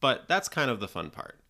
But 0.00 0.28
that's 0.28 0.48
kind 0.48 0.70
of 0.70 0.80
the 0.80 0.88
fun 0.88 1.10
part. 1.10 1.40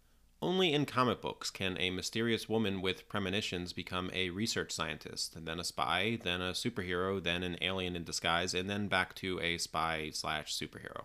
Only 0.43 0.73
in 0.73 0.87
comic 0.87 1.21
books 1.21 1.51
can 1.51 1.77
a 1.79 1.91
mysterious 1.91 2.49
woman 2.49 2.81
with 2.81 3.09
premonitions 3.09 3.75
become 3.75 4.11
a 4.15 4.31
research 4.31 4.73
scientist, 4.73 5.45
then 5.45 5.61
a 5.61 5.65
spy, 5.65 6.19
then 6.23 6.41
a 6.41 6.53
superhero, 6.53 7.23
then 7.23 7.43
an 7.43 7.59
alien 7.61 7.95
in 7.95 8.05
disguise, 8.05 8.55
and 8.55 8.69
then 8.69 8.89
back 8.89 9.15
to 9.17 9.39
a 9.41 9.59
spy 9.59 10.11
slash 10.13 10.57
superhero. 10.57 11.05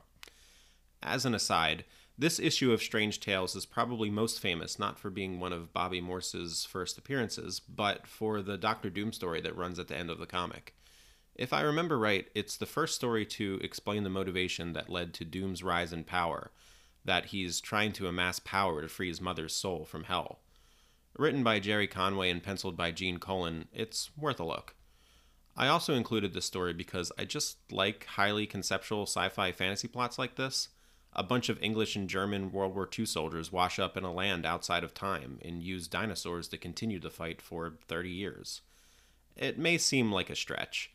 As 1.04 1.26
an 1.26 1.36
aside, 1.36 1.84
this 2.18 2.40
issue 2.40 2.72
of 2.72 2.82
Strange 2.82 3.20
Tales 3.20 3.58
is 3.58 3.66
probably 3.66 4.10
most 4.10 4.40
famous 4.40 4.80
not 4.80 4.98
for 4.98 5.10
being 5.10 5.38
one 5.38 5.52
of 5.52 5.74
Bobbi 5.74 6.02
Morse's 6.02 6.64
first 6.64 6.98
appearances, 6.98 7.60
but 7.60 8.08
for 8.08 8.42
the 8.42 8.58
Doctor 8.58 8.90
Doom 8.90 9.12
story 9.12 9.42
that 9.42 9.58
runs 9.58 9.80
at 9.80 9.90
the 9.90 9.98
end 9.98 10.10
of 10.10 10.18
the 10.18 10.26
comic. 10.26 10.76
If 11.36 11.52
I 11.52 11.60
remember 11.60 12.00
right, 12.00 12.30
it's 12.34 12.56
the 12.56 12.66
first 12.66 12.96
story 12.96 13.26
to 13.26 13.60
explain 13.62 14.04
the 14.04 14.10
motivation 14.10 14.72
that 14.72 14.90
led 14.90 15.14
to 15.16 15.26
Doom's 15.26 15.62
rise 15.62 15.92
in 15.92 16.06
power, 16.06 16.52
that 17.06 17.28
he's 17.28 17.62
trying 17.62 17.94
to 17.94 18.08
amass 18.08 18.40
power 18.40 18.82
to 18.82 18.90
free 18.90 19.08
his 19.08 19.22
mother's 19.22 19.56
soul 19.56 19.86
from 19.86 20.06
hell. 20.06 20.40
Written 21.18 21.44
by 21.44 21.60
Gerry 21.60 21.88
Conway 21.88 22.30
and 22.30 22.44
penciled 22.44 22.76
by 22.76 22.92
Gene 22.92 23.20
Colan, 23.20 23.68
it's 23.72 24.10
worth 24.18 24.40
a 24.40 24.44
look. 24.44 24.76
I 25.56 25.68
also 25.68 25.94
included 25.94 26.34
this 26.34 26.46
story 26.46 26.74
because 26.74 27.12
I 27.18 27.24
just 27.24 27.72
like 27.72 28.06
highly 28.06 28.46
conceptual 28.46 29.04
sci 29.04 29.30
fi 29.30 29.52
fantasy 29.54 29.88
plots 29.88 30.20
like 30.20 30.36
this. 30.36 30.70
A 31.14 31.24
bunch 31.24 31.48
of 31.48 31.62
English 31.64 31.96
and 31.96 32.10
German 32.10 32.52
World 32.52 32.76
War 32.76 32.90
II 32.98 33.06
soldiers 33.06 33.52
wash 33.52 33.80
up 33.80 33.96
in 33.96 34.04
a 34.04 34.12
land 34.12 34.46
outside 34.46 34.84
of 34.84 34.94
time 34.94 35.40
and 35.46 35.64
use 35.64 35.88
dinosaurs 35.88 36.50
to 36.50 36.58
continue 36.58 37.00
the 37.00 37.10
fight 37.10 37.42
for 37.42 37.78
30 37.88 38.10
years. 38.10 38.62
It 39.38 39.58
may 39.58 39.78
seem 39.78 40.12
like 40.12 40.30
a 40.30 40.36
stretch, 40.36 40.92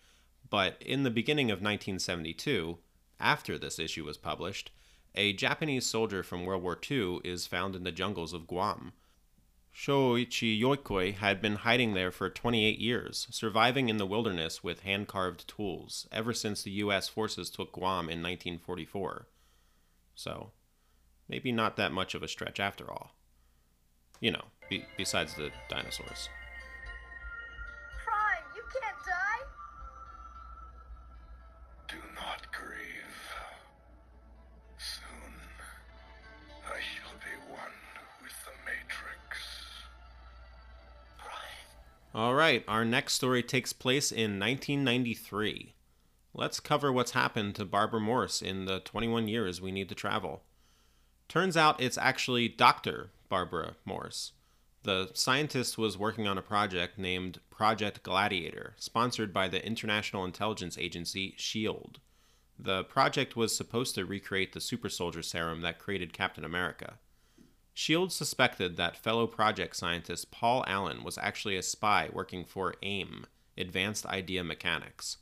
but 0.50 0.76
in 0.82 1.04
the 1.04 1.10
beginning 1.10 1.50
of 1.50 1.62
1972, 1.62 2.76
after 3.18 3.56
this 3.56 3.78
issue 3.78 4.04
was 4.04 4.18
published, 4.18 4.70
a 5.14 5.32
Japanese 5.32 5.86
soldier 5.86 6.22
from 6.22 6.44
World 6.44 6.62
War 6.62 6.78
II 6.88 7.20
is 7.24 7.46
found 7.46 7.74
in 7.74 7.84
the 7.84 7.92
jungles 7.92 8.32
of 8.32 8.46
Guam. 8.46 8.92
Shoichi 9.74 10.60
Yokoi 10.60 11.14
had 11.14 11.40
been 11.40 11.56
hiding 11.56 11.94
there 11.94 12.10
for 12.10 12.28
28 12.28 12.78
years, 12.78 13.28
surviving 13.30 13.88
in 13.88 13.96
the 13.96 14.06
wilderness 14.06 14.62
with 14.62 14.80
hand 14.80 15.08
carved 15.08 15.48
tools 15.48 16.08
ever 16.10 16.32
since 16.32 16.62
the 16.62 16.72
US 16.72 17.08
forces 17.08 17.50
took 17.50 17.72
Guam 17.72 18.08
in 18.08 18.22
1944. 18.22 19.28
So, 20.14 20.50
maybe 21.28 21.52
not 21.52 21.76
that 21.76 21.92
much 21.92 22.14
of 22.14 22.22
a 22.22 22.28
stretch 22.28 22.60
after 22.60 22.90
all. 22.90 23.14
You 24.20 24.32
know, 24.32 24.44
be- 24.68 24.84
besides 24.96 25.34
the 25.34 25.50
dinosaurs. 25.68 26.28
All 42.12 42.34
right, 42.34 42.64
our 42.66 42.84
next 42.84 43.14
story 43.14 43.40
takes 43.40 43.72
place 43.72 44.10
in 44.10 44.40
1993. 44.40 45.74
Let's 46.34 46.58
cover 46.58 46.92
what's 46.92 47.12
happened 47.12 47.54
to 47.54 47.64
Barbara 47.64 48.00
Morse 48.00 48.42
in 48.42 48.64
the 48.64 48.80
21 48.80 49.28
years 49.28 49.60
we 49.60 49.70
need 49.70 49.88
to 49.90 49.94
travel. 49.94 50.42
Turns 51.28 51.56
out 51.56 51.80
it's 51.80 51.96
actually 51.96 52.48
Dr. 52.48 53.10
Barbara 53.28 53.76
Morse. 53.84 54.32
The 54.82 55.12
scientist 55.14 55.78
was 55.78 55.96
working 55.96 56.26
on 56.26 56.36
a 56.36 56.42
project 56.42 56.98
named 56.98 57.38
Project 57.48 58.02
Gladiator, 58.02 58.74
sponsored 58.76 59.32
by 59.32 59.46
the 59.46 59.64
International 59.64 60.24
Intelligence 60.24 60.76
Agency 60.78 61.34
SHIELD. 61.36 62.00
The 62.58 62.82
project 62.82 63.36
was 63.36 63.54
supposed 63.54 63.94
to 63.94 64.04
recreate 64.04 64.52
the 64.52 64.60
super 64.60 64.88
soldier 64.88 65.22
serum 65.22 65.60
that 65.60 65.78
created 65.78 66.12
Captain 66.12 66.44
America. 66.44 66.94
SHIELD 67.74 68.12
suspected 68.12 68.76
that 68.76 68.96
fellow 68.96 69.26
project 69.26 69.76
scientist 69.76 70.30
Paul 70.30 70.64
Allen 70.66 71.04
was 71.04 71.18
actually 71.18 71.56
a 71.56 71.62
spy 71.62 72.08
working 72.12 72.44
for 72.44 72.74
AIM, 72.82 73.26
Advanced 73.56 74.06
Idea 74.06 74.44
Mechanics. 74.44 75.18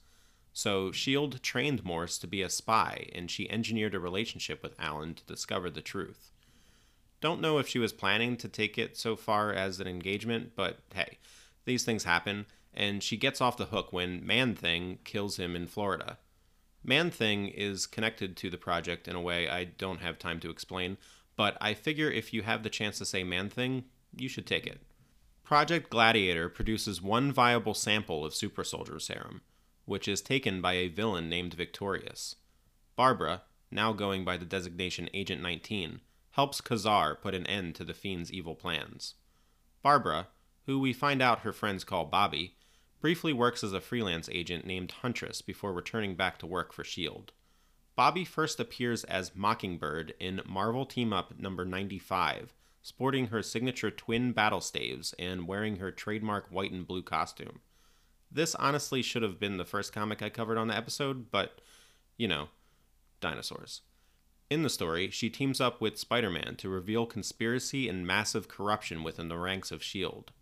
So 0.52 0.90
SHIELD 0.90 1.42
trained 1.42 1.84
Morse 1.84 2.18
to 2.18 2.26
be 2.26 2.42
a 2.42 2.50
spy, 2.50 3.10
and 3.14 3.30
she 3.30 3.50
engineered 3.50 3.94
a 3.94 4.00
relationship 4.00 4.62
with 4.62 4.74
Allen 4.80 5.14
to 5.14 5.24
discover 5.24 5.70
the 5.70 5.82
truth. 5.82 6.32
Don't 7.20 7.40
know 7.40 7.58
if 7.58 7.68
she 7.68 7.78
was 7.78 7.92
planning 7.92 8.36
to 8.38 8.48
take 8.48 8.78
it 8.78 8.96
so 8.96 9.14
far 9.14 9.52
as 9.52 9.78
an 9.78 9.86
engagement, 9.86 10.52
but 10.56 10.78
hey, 10.94 11.18
these 11.64 11.84
things 11.84 12.04
happen, 12.04 12.46
and 12.72 13.02
she 13.02 13.16
gets 13.16 13.40
off 13.40 13.56
the 13.56 13.66
hook 13.66 13.92
when 13.92 14.26
Man 14.26 14.54
Thing 14.54 14.98
kills 15.04 15.36
him 15.36 15.54
in 15.54 15.66
Florida. 15.66 16.18
Man 16.82 17.10
Thing 17.10 17.48
is 17.48 17.86
connected 17.86 18.36
to 18.36 18.50
the 18.50 18.56
project 18.56 19.06
in 19.08 19.16
a 19.16 19.20
way 19.20 19.48
I 19.48 19.64
don't 19.64 20.00
have 20.00 20.18
time 20.18 20.40
to 20.40 20.50
explain, 20.50 20.96
but 21.38 21.56
I 21.60 21.72
figure 21.72 22.10
if 22.10 22.34
you 22.34 22.42
have 22.42 22.64
the 22.64 22.68
chance 22.68 22.98
to 22.98 23.06
say 23.06 23.22
Man 23.22 23.48
Thing, 23.48 23.84
you 24.14 24.28
should 24.28 24.44
take 24.44 24.66
it. 24.66 24.82
Project 25.44 25.88
Gladiator 25.88 26.48
produces 26.48 27.00
one 27.00 27.30
viable 27.30 27.74
sample 27.74 28.24
of 28.24 28.34
Super 28.34 28.64
Soldier 28.64 28.98
Serum, 28.98 29.42
which 29.84 30.08
is 30.08 30.20
taken 30.20 30.60
by 30.60 30.72
a 30.72 30.88
villain 30.88 31.28
named 31.28 31.54
Victorius. 31.54 32.34
Barbara, 32.96 33.42
now 33.70 33.92
going 33.92 34.24
by 34.24 34.36
the 34.36 34.44
designation 34.44 35.08
Agent 35.14 35.40
19, 35.40 36.00
helps 36.32 36.60
Kazar 36.60 37.14
put 37.14 37.36
an 37.36 37.46
end 37.46 37.76
to 37.76 37.84
the 37.84 37.94
Fiend's 37.94 38.32
evil 38.32 38.56
plans. 38.56 39.14
Barbara, 39.80 40.26
who 40.66 40.80
we 40.80 40.92
find 40.92 41.22
out 41.22 41.40
her 41.40 41.52
friends 41.52 41.84
call 41.84 42.10
Bobbi, 42.10 42.54
briefly 43.00 43.32
works 43.32 43.62
as 43.62 43.72
a 43.72 43.80
freelance 43.80 44.28
agent 44.32 44.66
named 44.66 44.90
Huntress 44.90 45.40
before 45.40 45.72
returning 45.72 46.16
back 46.16 46.38
to 46.40 46.46
work 46.46 46.72
for 46.72 46.82
S.H.I.E.L.D. 46.82 47.32
Bobby 47.98 48.24
first 48.24 48.60
appears 48.60 49.02
as 49.02 49.34
Mockingbird 49.34 50.14
in 50.20 50.40
Marvel 50.46 50.86
Team 50.86 51.12
Up 51.12 51.36
number 51.36 51.64
95, 51.64 52.54
sporting 52.80 53.26
her 53.26 53.42
signature 53.42 53.90
twin 53.90 54.30
battle 54.30 54.60
staves 54.60 55.16
and 55.18 55.48
wearing 55.48 55.78
her 55.78 55.90
trademark 55.90 56.46
white 56.48 56.70
and 56.70 56.86
blue 56.86 57.02
costume. 57.02 57.58
This 58.30 58.54
honestly 58.54 59.02
should 59.02 59.24
have 59.24 59.40
been 59.40 59.56
the 59.56 59.64
first 59.64 59.92
comic 59.92 60.22
I 60.22 60.28
covered 60.28 60.58
on 60.58 60.68
the 60.68 60.76
episode, 60.76 61.32
but, 61.32 61.60
you 62.16 62.28
know, 62.28 62.50
dinosaurs. 63.20 63.80
In 64.48 64.62
the 64.62 64.70
story, 64.70 65.10
she 65.10 65.28
teams 65.28 65.60
up 65.60 65.80
with 65.80 65.98
Spider 65.98 66.30
Man 66.30 66.54
to 66.58 66.68
reveal 66.68 67.04
conspiracy 67.04 67.88
and 67.88 68.06
massive 68.06 68.46
corruption 68.46 69.02
within 69.02 69.26
the 69.26 69.38
ranks 69.38 69.72
of 69.72 69.80
S.H.I.E.L.D. 69.80 70.32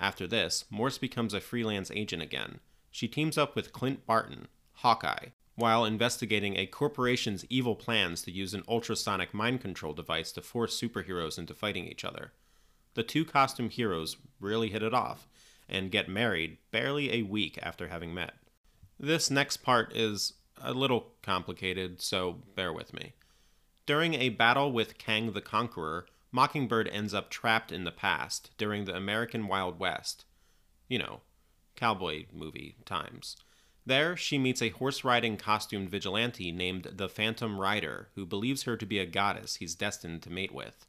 After 0.00 0.26
this, 0.26 0.64
Morse 0.70 0.98
becomes 0.98 1.34
a 1.34 1.40
freelance 1.40 1.92
agent 1.92 2.24
again. 2.24 2.58
She 2.90 3.06
teams 3.06 3.38
up 3.38 3.54
with 3.54 3.72
Clint 3.72 4.06
Barton, 4.06 4.48
Hawkeye, 4.72 5.28
while 5.56 5.84
investigating 5.84 6.56
a 6.56 6.66
corporation's 6.66 7.44
evil 7.48 7.74
plans 7.74 8.22
to 8.22 8.30
use 8.30 8.54
an 8.54 8.62
ultrasonic 8.68 9.34
mind 9.34 9.60
control 9.60 9.92
device 9.92 10.30
to 10.32 10.42
force 10.42 10.78
superheroes 10.80 11.38
into 11.38 11.54
fighting 11.54 11.86
each 11.86 12.04
other. 12.04 12.32
The 12.94 13.02
two 13.02 13.24
costume 13.24 13.70
heroes 13.70 14.16
really 14.40 14.70
hit 14.70 14.82
it 14.82 14.94
off 14.94 15.26
and 15.68 15.90
get 15.90 16.08
married 16.08 16.58
barely 16.70 17.12
a 17.12 17.22
week 17.22 17.58
after 17.62 17.88
having 17.88 18.14
met. 18.14 18.34
This 18.98 19.30
next 19.30 19.58
part 19.58 19.94
is 19.94 20.34
a 20.62 20.72
little 20.72 21.12
complicated, 21.22 22.00
so 22.00 22.38
bear 22.54 22.72
with 22.72 22.94
me. 22.94 23.12
During 23.84 24.14
a 24.14 24.30
battle 24.30 24.72
with 24.72 24.98
Kang 24.98 25.32
the 25.32 25.40
Conqueror, 25.40 26.06
Mockingbird 26.32 26.88
ends 26.88 27.14
up 27.14 27.30
trapped 27.30 27.72
in 27.72 27.84
the 27.84 27.90
past 27.90 28.50
during 28.58 28.84
the 28.84 28.96
American 28.96 29.46
Wild 29.46 29.78
West. 29.78 30.24
You 30.88 30.98
know, 30.98 31.20
cowboy 31.76 32.26
movie 32.32 32.76
times. 32.84 33.36
There, 33.86 34.16
she 34.16 34.36
meets 34.36 34.60
a 34.60 34.70
horse 34.70 35.04
riding 35.04 35.36
costumed 35.36 35.90
vigilante 35.90 36.50
named 36.50 36.88
the 36.96 37.08
Phantom 37.08 37.60
Rider, 37.60 38.08
who 38.16 38.26
believes 38.26 38.64
her 38.64 38.76
to 38.76 38.84
be 38.84 38.98
a 38.98 39.06
goddess 39.06 39.56
he's 39.56 39.76
destined 39.76 40.22
to 40.22 40.30
mate 40.30 40.52
with. 40.52 40.86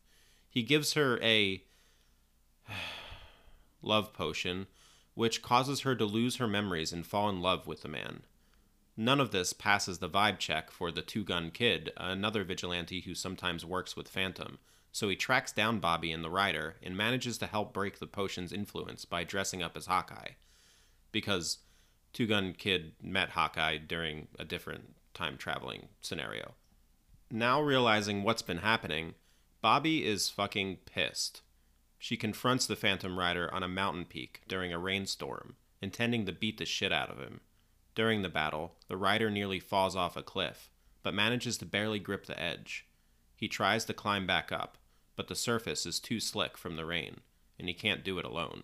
He 0.50 0.63
gives 0.63 0.94
her 0.94 1.22
a 1.22 1.63
love 3.84 4.13
potion, 4.13 4.66
which 5.13 5.44
causes 5.44 5.82
her 5.82 5.96
to 5.96 6.06
lose 6.06 6.38
her 6.38 6.48
memories 6.48 6.92
and 6.92 7.06
fall 7.06 7.30
in 7.30 7.39
love 7.39 7.68
with 7.68 7.84
the 7.84 7.88
man. 7.88 8.24
None 9.00 9.20
of 9.20 9.30
this 9.30 9.54
passes 9.54 10.00
the 10.00 10.10
vibe 10.10 10.39
check 10.39 10.72
for 10.72 10.92
the 10.92 11.04
Two 11.04 11.24
Gun 11.24 11.51
Kid, 11.51 11.92
another 11.98 12.44
vigilante 12.44 13.01
who 13.01 13.13
sometimes 13.13 13.63
works 13.63 13.96
with 13.96 14.10
Phantom, 14.10 14.58
so 14.92 15.08
he 15.08 15.16
tracks 15.16 15.51
down 15.51 15.80
Bobbi 15.80 16.12
and 16.12 16.24
the 16.24 16.32
Rider 16.32 16.77
and 16.82 16.98
manages 16.98 17.38
to 17.38 17.46
help 17.46 17.74
break 17.74 18.00
the 18.00 18.08
potion's 18.08 18.51
influence 18.51 19.06
by 19.06 19.24
dressing 19.24 19.62
up 19.62 19.77
as 19.77 19.86
Hawkeye. 19.86 20.32
Because 21.12 21.60
Two 22.17 22.25
Gun 22.25 22.53
Kid 22.53 22.93
met 23.00 23.29
Hawkeye 23.29 23.77
during 23.77 24.27
a 24.39 24.43
different 24.43 24.95
time 25.13 25.38
traveling 25.38 25.89
scenario. 26.01 26.55
Now 27.29 27.62
realizing 27.62 28.24
what's 28.24 28.41
been 28.41 28.57
happening, 28.57 29.13
Bobbi 29.63 30.01
is 30.01 30.27
fucking 30.27 30.77
pissed. 30.91 31.43
She 32.00 32.17
confronts 32.17 32.65
the 32.65 32.75
Phantom 32.75 33.19
Rider 33.19 33.53
on 33.53 33.62
a 33.62 33.67
mountain 33.67 34.03
peak 34.03 34.41
during 34.47 34.74
a 34.74 34.79
rainstorm, 34.79 35.57
intending 35.79 36.25
to 36.25 36.31
beat 36.31 36.57
the 36.57 36.65
shit 36.65 36.91
out 36.91 37.12
of 37.12 37.19
him. 37.19 37.41
During 37.93 38.24
the 38.24 38.29
battle, 38.29 38.74
the 38.88 38.97
rider 38.97 39.29
nearly 39.29 39.59
falls 39.59 39.95
off 39.95 40.17
a 40.17 40.24
cliff, 40.24 40.71
but 41.03 41.13
manages 41.13 41.55
to 41.59 41.67
barely 41.67 42.00
grip 42.00 42.25
the 42.25 42.41
edge. 42.41 42.88
He 43.36 43.47
tries 43.47 43.86
to 43.86 43.93
climb 43.93 44.25
back 44.25 44.51
up, 44.51 44.79
but 45.15 45.27
the 45.27 45.36
surface 45.36 45.86
is 45.86 46.00
too 46.00 46.19
slick 46.19 46.57
from 46.57 46.77
the 46.77 46.86
rain, 46.86 47.19
and 47.59 47.67
he 47.67 47.75
can't 47.75 48.03
do 48.03 48.17
it 48.17 48.25
alone. 48.25 48.63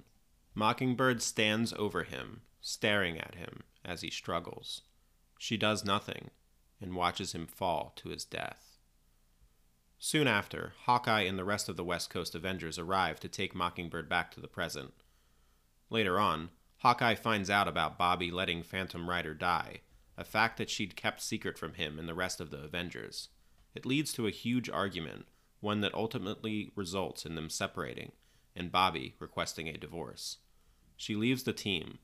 Mockingbird 0.55 1.21
stands 1.21 1.71
over 1.73 2.01
him, 2.01 2.41
staring 2.63 3.19
at 3.19 3.35
him 3.35 3.61
as 3.83 4.01
he 4.01 4.09
struggles. 4.09 4.81
She 5.37 5.57
does 5.57 5.83
nothing 5.83 6.31
and 6.81 6.95
watches 6.95 7.33
him 7.33 7.45
fall 7.45 7.91
to 7.97 8.09
his 8.09 8.23
death. 8.23 8.79
Soon 9.99 10.27
after, 10.27 10.73
Hawkeye 10.85 11.21
and 11.21 11.37
the 11.37 11.43
rest 11.43 11.69
of 11.69 11.75
the 11.75 11.83
West 11.83 12.09
Coast 12.09 12.33
Avengers 12.33 12.79
arrive 12.79 13.19
to 13.19 13.27
take 13.27 13.53
Mockingbird 13.53 14.09
back 14.09 14.31
to 14.31 14.39
the 14.39 14.47
present. 14.47 14.93
Later 15.89 16.17
on, 16.17 16.49
Hawkeye 16.77 17.15
finds 17.15 17.49
out 17.49 17.67
about 17.67 17.99
Bobbi 17.99 18.31
letting 18.31 18.63
Phantom 18.63 19.09
Rider 19.09 19.33
die, 19.33 19.81
a 20.17 20.23
fact 20.23 20.57
that 20.57 20.69
she'd 20.69 20.95
kept 20.95 21.21
secret 21.21 21.57
from 21.57 21.73
him 21.73 21.99
and 21.99 22.07
the 22.07 22.13
rest 22.13 22.39
of 22.39 22.49
the 22.49 22.63
Avengers. 22.63 23.29
It 23.75 23.85
leads 23.85 24.13
to 24.13 24.27
a 24.27 24.31
huge 24.31 24.69
argument, 24.69 25.25
one 25.59 25.81
that 25.81 25.93
ultimately 25.93 26.71
results 26.75 27.25
in 27.25 27.35
them 27.35 27.49
separating, 27.49 28.13
and 28.55 28.71
Bobbi 28.71 29.13
requesting 29.19 29.67
a 29.67 29.77
divorce. 29.77 30.37
She 30.95 31.15
leaves 31.15 31.43
the 31.43 31.53
team, 31.53 31.99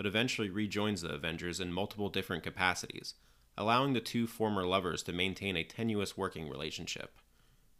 but 0.00 0.06
eventually 0.06 0.48
rejoins 0.48 1.02
the 1.02 1.12
Avengers 1.12 1.60
in 1.60 1.70
multiple 1.70 2.08
different 2.08 2.42
capacities, 2.42 3.16
allowing 3.58 3.92
the 3.92 4.00
two 4.00 4.26
former 4.26 4.64
lovers 4.64 5.02
to 5.02 5.12
maintain 5.12 5.58
a 5.58 5.62
tenuous 5.62 6.16
working 6.16 6.48
relationship. 6.48 7.18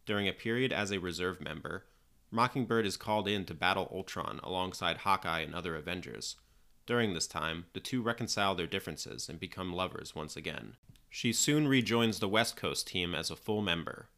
During 0.04 0.28
a 0.28 0.34
period 0.34 0.70
as 0.70 0.90
a 0.90 1.00
reserve 1.00 1.40
member, 1.40 1.86
Mockingbird 2.30 2.84
is 2.84 2.98
called 2.98 3.26
in 3.26 3.46
to 3.46 3.54
battle 3.54 3.90
Ultron 3.90 4.38
alongside 4.42 4.98
Hawkeye 4.98 5.40
and 5.40 5.54
other 5.54 5.74
Avengers. 5.74 6.36
During 6.84 7.14
this 7.14 7.26
time, 7.26 7.64
the 7.72 7.80
two 7.80 8.02
reconcile 8.02 8.54
their 8.54 8.66
differences 8.66 9.30
and 9.30 9.40
become 9.40 9.72
lovers 9.72 10.14
once 10.14 10.36
again. 10.36 10.74
She 11.08 11.32
soon 11.32 11.68
rejoins 11.68 12.18
the 12.18 12.28
West 12.28 12.54
Coast 12.54 12.86
team 12.86 13.14
as 13.14 13.30
a 13.30 13.34
full 13.34 13.62
member. 13.62 14.10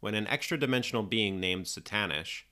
When 0.00 0.16
an 0.16 0.26
extra 0.26 0.58
dimensional 0.58 1.04
being 1.04 1.38
named 1.38 1.66
Satanish, 1.66 2.42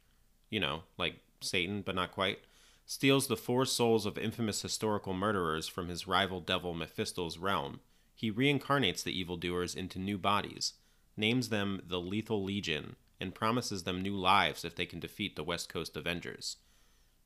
you 0.49 0.61
know, 0.61 0.85
like 0.97 1.16
Satan 1.40 1.83
but 1.83 1.97
not 1.97 2.12
quite, 2.12 2.38
steals 2.87 3.26
the 3.26 3.37
four 3.37 3.66
souls 3.66 4.07
of 4.07 4.16
infamous 4.16 4.62
historical 4.62 5.12
murderers 5.12 5.66
from 5.66 5.88
his 5.88 6.07
rival 6.07 6.40
devil 6.40 6.73
Mephisto's 6.73 7.37
realm, 7.37 7.81
he 8.14 8.31
reincarnates 8.31 9.02
the 9.02 9.19
evildoers 9.19 9.75
into 9.75 9.99
new 9.99 10.16
bodies, 10.16 10.75
names 11.16 11.49
them 11.49 11.83
the 11.85 12.00
Lethal 12.00 12.43
Legion, 12.43 12.95
and 13.21 13.35
promises 13.35 13.83
them 13.83 14.00
new 14.00 14.14
lives 14.14 14.64
if 14.64 14.76
they 14.76 14.87
can 14.87 15.00
defeat 15.00 15.35
the 15.35 15.45
West 15.45 15.69
Coast 15.69 15.97
Avengers. 15.97 16.59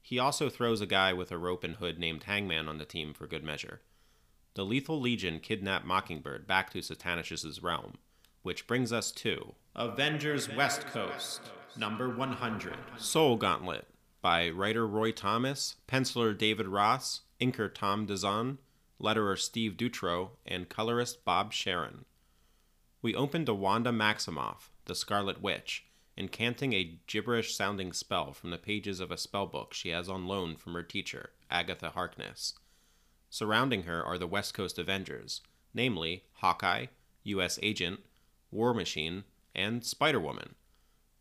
He 0.00 0.18
also 0.18 0.48
throws 0.48 0.80
a 0.80 0.86
guy 0.86 1.12
with 1.12 1.30
a 1.30 1.38
rope 1.38 1.62
and 1.62 1.76
hood 1.76 1.98
named 1.98 2.24
Hangman 2.24 2.66
on 2.66 2.78
the 2.78 2.84
team 2.86 3.12
for 3.12 3.26
good 3.26 3.44
measure. 3.44 3.82
The 4.54 4.64
Lethal 4.64 4.98
Legion 4.98 5.40
kidnap 5.40 5.84
Mockingbird 5.84 6.46
back 6.46 6.70
to 6.70 6.80
Satanish's 6.80 7.62
realm, 7.62 7.98
which 8.42 8.66
brings 8.66 8.92
us 8.92 9.12
to 9.12 9.54
Avengers 9.76 10.48
West 10.54 10.86
Coast, 10.86 11.42
number 11.76 12.08
100, 12.08 12.76
Soul 12.96 13.36
Gauntlet, 13.36 13.86
by 14.20 14.48
writer 14.50 14.86
Roy 14.86 15.12
Thomas, 15.12 15.76
penciler 15.88 16.36
David 16.36 16.68
Ross, 16.68 17.22
inker 17.40 17.72
Tom 17.72 18.06
DeZan, 18.06 18.58
letterer 19.00 19.38
Steve 19.38 19.76
Dutro, 19.76 20.32
and 20.46 20.68
colorist 20.68 21.24
Bob 21.24 21.52
Sharen. 21.52 22.04
We 23.02 23.14
open 23.14 23.46
to 23.46 23.54
Wanda 23.54 23.90
Maximoff, 23.90 24.70
the 24.84 24.94
Scarlet 24.94 25.40
Witch, 25.40 25.86
incanting 26.18 26.74
a 26.74 26.98
gibberish 27.06 27.54
sounding 27.54 27.92
spell 27.92 28.32
from 28.32 28.50
the 28.50 28.58
pages 28.58 29.00
of 29.00 29.10
a 29.10 29.16
spellbook 29.16 29.72
she 29.72 29.88
has 29.88 30.08
on 30.08 30.26
loan 30.26 30.56
from 30.56 30.74
her 30.74 30.82
teacher, 30.82 31.30
Agatha 31.50 31.90
Harkness. 31.90 32.54
Surrounding 33.30 33.84
her 33.84 34.04
are 34.04 34.18
the 34.18 34.26
West 34.26 34.52
Coast 34.52 34.78
Avengers, 34.78 35.40
namely 35.72 36.24
Hawkeye, 36.34 36.86
U.S. 37.22 37.58
Agent, 37.62 38.00
War 38.50 38.74
Machine, 38.74 39.24
and 39.54 39.84
Spider 39.84 40.20
Woman. 40.20 40.56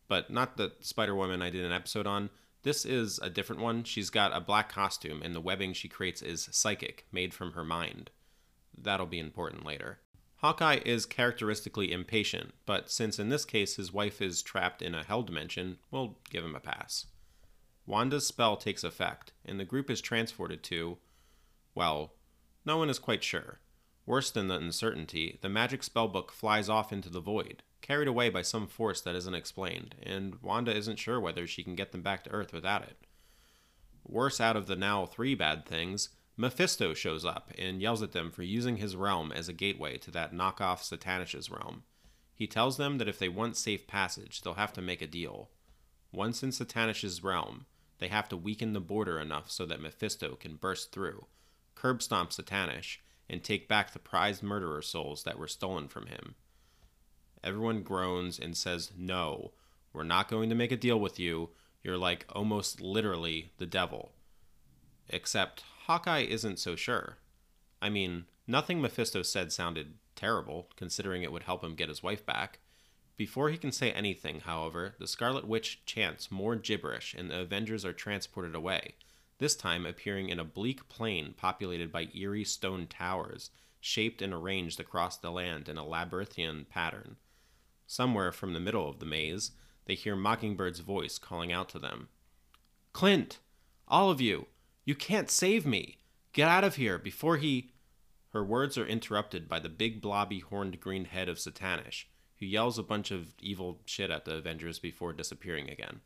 But 0.08 0.30
not 0.30 0.56
the 0.56 0.72
Spider 0.80 1.14
Woman 1.14 1.40
I 1.40 1.50
did 1.50 1.64
an 1.64 1.72
episode 1.72 2.06
on. 2.06 2.30
This 2.62 2.84
is 2.84 3.18
a 3.20 3.30
different 3.30 3.62
one. 3.62 3.84
She's 3.84 4.10
got 4.10 4.36
a 4.36 4.40
black 4.40 4.70
costume, 4.70 5.22
and 5.22 5.34
the 5.34 5.40
webbing 5.40 5.72
she 5.72 5.88
creates 5.88 6.20
is 6.20 6.48
psychic, 6.52 7.06
made 7.10 7.32
from 7.32 7.52
her 7.52 7.64
mind. 7.64 8.10
That'll 8.76 9.06
be 9.06 9.18
important 9.18 9.64
later. 9.64 10.00
Hawkeye 10.36 10.80
is 10.84 11.04
characteristically 11.04 11.92
impatient, 11.92 12.54
but 12.64 12.90
since 12.90 13.18
in 13.18 13.28
this 13.28 13.44
case 13.44 13.76
his 13.76 13.92
wife 13.92 14.22
is 14.22 14.42
trapped 14.42 14.80
in 14.80 14.94
a 14.94 15.04
hell 15.04 15.22
dimension, 15.22 15.78
we'll 15.90 16.18
give 16.30 16.44
him 16.44 16.54
a 16.56 16.60
pass. 16.60 17.06
Wanda's 17.86 18.26
spell 18.26 18.56
takes 18.56 18.84
effect, 18.84 19.32
and 19.44 19.60
the 19.60 19.64
group 19.64 19.90
is 19.90 20.00
transported 20.00 20.62
to. 20.64 20.98
Well, 21.74 22.14
no 22.64 22.76
one 22.78 22.88
is 22.88 22.98
quite 22.98 23.24
sure. 23.24 23.60
Worse 24.06 24.30
than 24.30 24.48
the 24.48 24.56
uncertainty, 24.56 25.38
the 25.42 25.48
magic 25.48 25.82
spellbook 25.82 26.30
flies 26.30 26.68
off 26.68 26.92
into 26.92 27.10
the 27.10 27.20
void, 27.20 27.62
carried 27.80 28.08
away 28.08 28.28
by 28.28 28.42
some 28.42 28.66
force 28.66 29.00
that 29.00 29.14
isn't 29.14 29.34
explained, 29.34 29.94
and 30.02 30.40
Wanda 30.42 30.74
isn't 30.74 30.98
sure 30.98 31.20
whether 31.20 31.46
she 31.46 31.62
can 31.62 31.74
get 31.74 31.92
them 31.92 32.02
back 32.02 32.24
to 32.24 32.30
Earth 32.30 32.52
without 32.52 32.82
it. 32.82 32.96
Worse 34.04 34.40
out 34.40 34.56
of 34.56 34.66
the 34.66 34.76
now 34.76 35.06
three 35.06 35.34
bad 35.34 35.66
things, 35.66 36.10
Mephisto 36.36 36.94
shows 36.94 37.24
up 37.24 37.50
and 37.58 37.82
yells 37.82 38.02
at 38.02 38.12
them 38.12 38.30
for 38.30 38.42
using 38.42 38.78
his 38.78 38.96
realm 38.96 39.30
as 39.30 39.48
a 39.48 39.52
gateway 39.52 39.98
to 39.98 40.10
that 40.10 40.32
knockoff 40.32 40.82
Satanish's 40.82 41.50
realm. 41.50 41.82
He 42.34 42.46
tells 42.46 42.78
them 42.78 42.96
that 42.98 43.08
if 43.08 43.18
they 43.18 43.28
want 43.28 43.56
safe 43.56 43.86
passage, 43.86 44.40
they'll 44.40 44.54
have 44.54 44.72
to 44.72 44.80
make 44.80 45.02
a 45.02 45.06
deal. 45.06 45.50
Once 46.12 46.42
in 46.42 46.50
Satanish's 46.50 47.22
realm, 47.22 47.66
they 47.98 48.08
have 48.08 48.28
to 48.30 48.36
weaken 48.36 48.72
the 48.72 48.80
border 48.80 49.20
enough 49.20 49.50
so 49.50 49.66
that 49.66 49.82
Mephisto 49.82 50.34
can 50.36 50.56
burst 50.56 50.92
through, 50.92 51.26
curb 51.74 52.02
stomp 52.02 52.30
Satanish, 52.30 52.96
and 53.28 53.44
take 53.44 53.68
back 53.68 53.92
the 53.92 53.98
prized 53.98 54.42
murderer 54.42 54.80
souls 54.82 55.24
that 55.24 55.38
were 55.38 55.46
stolen 55.46 55.86
from 55.86 56.06
him. 56.06 56.34
Everyone 57.42 57.82
groans 57.82 58.38
and 58.38 58.56
says, 58.56 58.92
No, 58.96 59.52
we're 59.92 60.04
not 60.04 60.28
going 60.28 60.48
to 60.50 60.54
make 60.54 60.72
a 60.72 60.76
deal 60.76 61.00
with 61.00 61.18
you. 61.18 61.50
You're 61.82 61.96
like 61.96 62.26
almost 62.30 62.80
literally 62.80 63.52
the 63.58 63.66
devil. 63.66 64.12
Except 65.08 65.64
Hawkeye 65.86 66.26
isn't 66.28 66.58
so 66.58 66.76
sure. 66.76 67.18
I 67.80 67.88
mean, 67.88 68.26
nothing 68.46 68.80
Mephisto 68.80 69.22
said 69.22 69.52
sounded 69.52 69.94
terrible, 70.14 70.68
considering 70.76 71.22
it 71.22 71.32
would 71.32 71.44
help 71.44 71.64
him 71.64 71.74
get 71.74 71.88
his 71.88 72.02
wife 72.02 72.24
back. 72.26 72.58
Before 73.16 73.50
he 73.50 73.58
can 73.58 73.72
say 73.72 73.90
anything, 73.92 74.40
however, 74.40 74.94
the 74.98 75.06
Scarlet 75.06 75.46
Witch 75.46 75.84
chants 75.84 76.30
more 76.30 76.56
gibberish 76.56 77.14
and 77.14 77.30
the 77.30 77.40
Avengers 77.40 77.84
are 77.84 77.92
transported 77.92 78.54
away, 78.54 78.94
this 79.38 79.56
time 79.56 79.86
appearing 79.86 80.28
in 80.28 80.38
a 80.38 80.44
bleak 80.44 80.88
plain 80.88 81.34
populated 81.36 81.90
by 81.90 82.08
eerie 82.14 82.44
stone 82.44 82.86
towers, 82.86 83.50
shaped 83.80 84.20
and 84.22 84.32
arranged 84.32 84.78
across 84.78 85.16
the 85.16 85.30
land 85.30 85.68
in 85.68 85.78
a 85.78 85.84
labyrinthian 85.84 86.66
pattern. 86.66 87.16
Somewhere 87.90 88.30
from 88.30 88.52
the 88.52 88.60
middle 88.60 88.88
of 88.88 89.00
the 89.00 89.04
maze, 89.04 89.50
they 89.86 89.96
hear 89.96 90.14
Mockingbird's 90.14 90.78
voice 90.78 91.18
calling 91.18 91.50
out 91.50 91.68
to 91.70 91.78
them 91.80 92.06
Clint! 92.92 93.40
All 93.88 94.12
of 94.12 94.20
you! 94.20 94.46
You 94.84 94.94
can't 94.94 95.28
save 95.28 95.66
me! 95.66 95.98
Get 96.32 96.46
out 96.46 96.62
of 96.62 96.76
here 96.76 96.98
before 96.98 97.38
he. 97.38 97.72
Her 98.32 98.44
words 98.44 98.78
are 98.78 98.86
interrupted 98.86 99.48
by 99.48 99.58
the 99.58 99.68
big 99.68 100.00
blobby 100.00 100.38
horned 100.38 100.78
green 100.78 101.06
head 101.06 101.28
of 101.28 101.40
Satanish, 101.40 102.06
who 102.38 102.46
yells 102.46 102.78
a 102.78 102.84
bunch 102.84 103.10
of 103.10 103.34
evil 103.40 103.80
shit 103.86 104.12
at 104.12 104.24
the 104.24 104.36
Avengers 104.36 104.78
before 104.78 105.12
disappearing 105.12 105.68
again. 105.68 106.00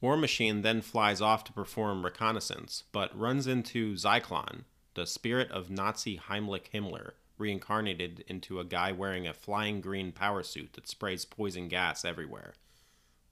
War 0.00 0.16
Machine 0.16 0.62
then 0.62 0.80
flies 0.80 1.20
off 1.20 1.44
to 1.44 1.52
perform 1.52 2.02
reconnaissance, 2.02 2.84
but 2.92 3.14
runs 3.14 3.46
into 3.46 3.92
Zyklon, 3.92 4.64
the 4.94 5.06
spirit 5.06 5.50
of 5.50 5.68
Nazi 5.68 6.16
Heinrich 6.16 6.70
Himmler, 6.72 7.12
reincarnated 7.38 8.24
into 8.26 8.60
a 8.60 8.64
guy 8.64 8.92
wearing 8.92 9.26
a 9.26 9.32
flying 9.32 9.80
green 9.80 10.12
power 10.12 10.42
suit 10.42 10.72
that 10.74 10.88
sprays 10.88 11.24
poison 11.24 11.68
gas 11.68 12.04
everywhere. 12.04 12.54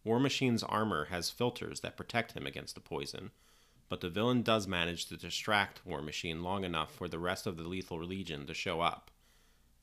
War 0.05 0.21
Machine's 0.21 0.62
armor 0.62 1.07
has 1.07 1.31
filters 1.31 1.81
that 1.81 1.97
protect 1.97 2.33
him 2.33 2.47
against 2.47 2.75
the 2.75 2.81
poison, 2.81 3.33
but 3.88 4.01
the 4.01 4.09
villain 4.09 4.42
does 4.42 4.66
manage 4.66 5.07
to 5.07 5.16
distract 5.16 5.85
War 5.85 6.01
Machine 6.01 6.42
long 6.42 6.64
enough 6.64 6.95
for 6.95 7.09
the 7.09 7.19
rest 7.19 7.47
of 7.47 7.57
the 7.57 7.69
Lethal 7.69 8.03
Legion 8.03 8.47
to 8.47 8.55
show 8.55 8.81
up. 8.81 9.11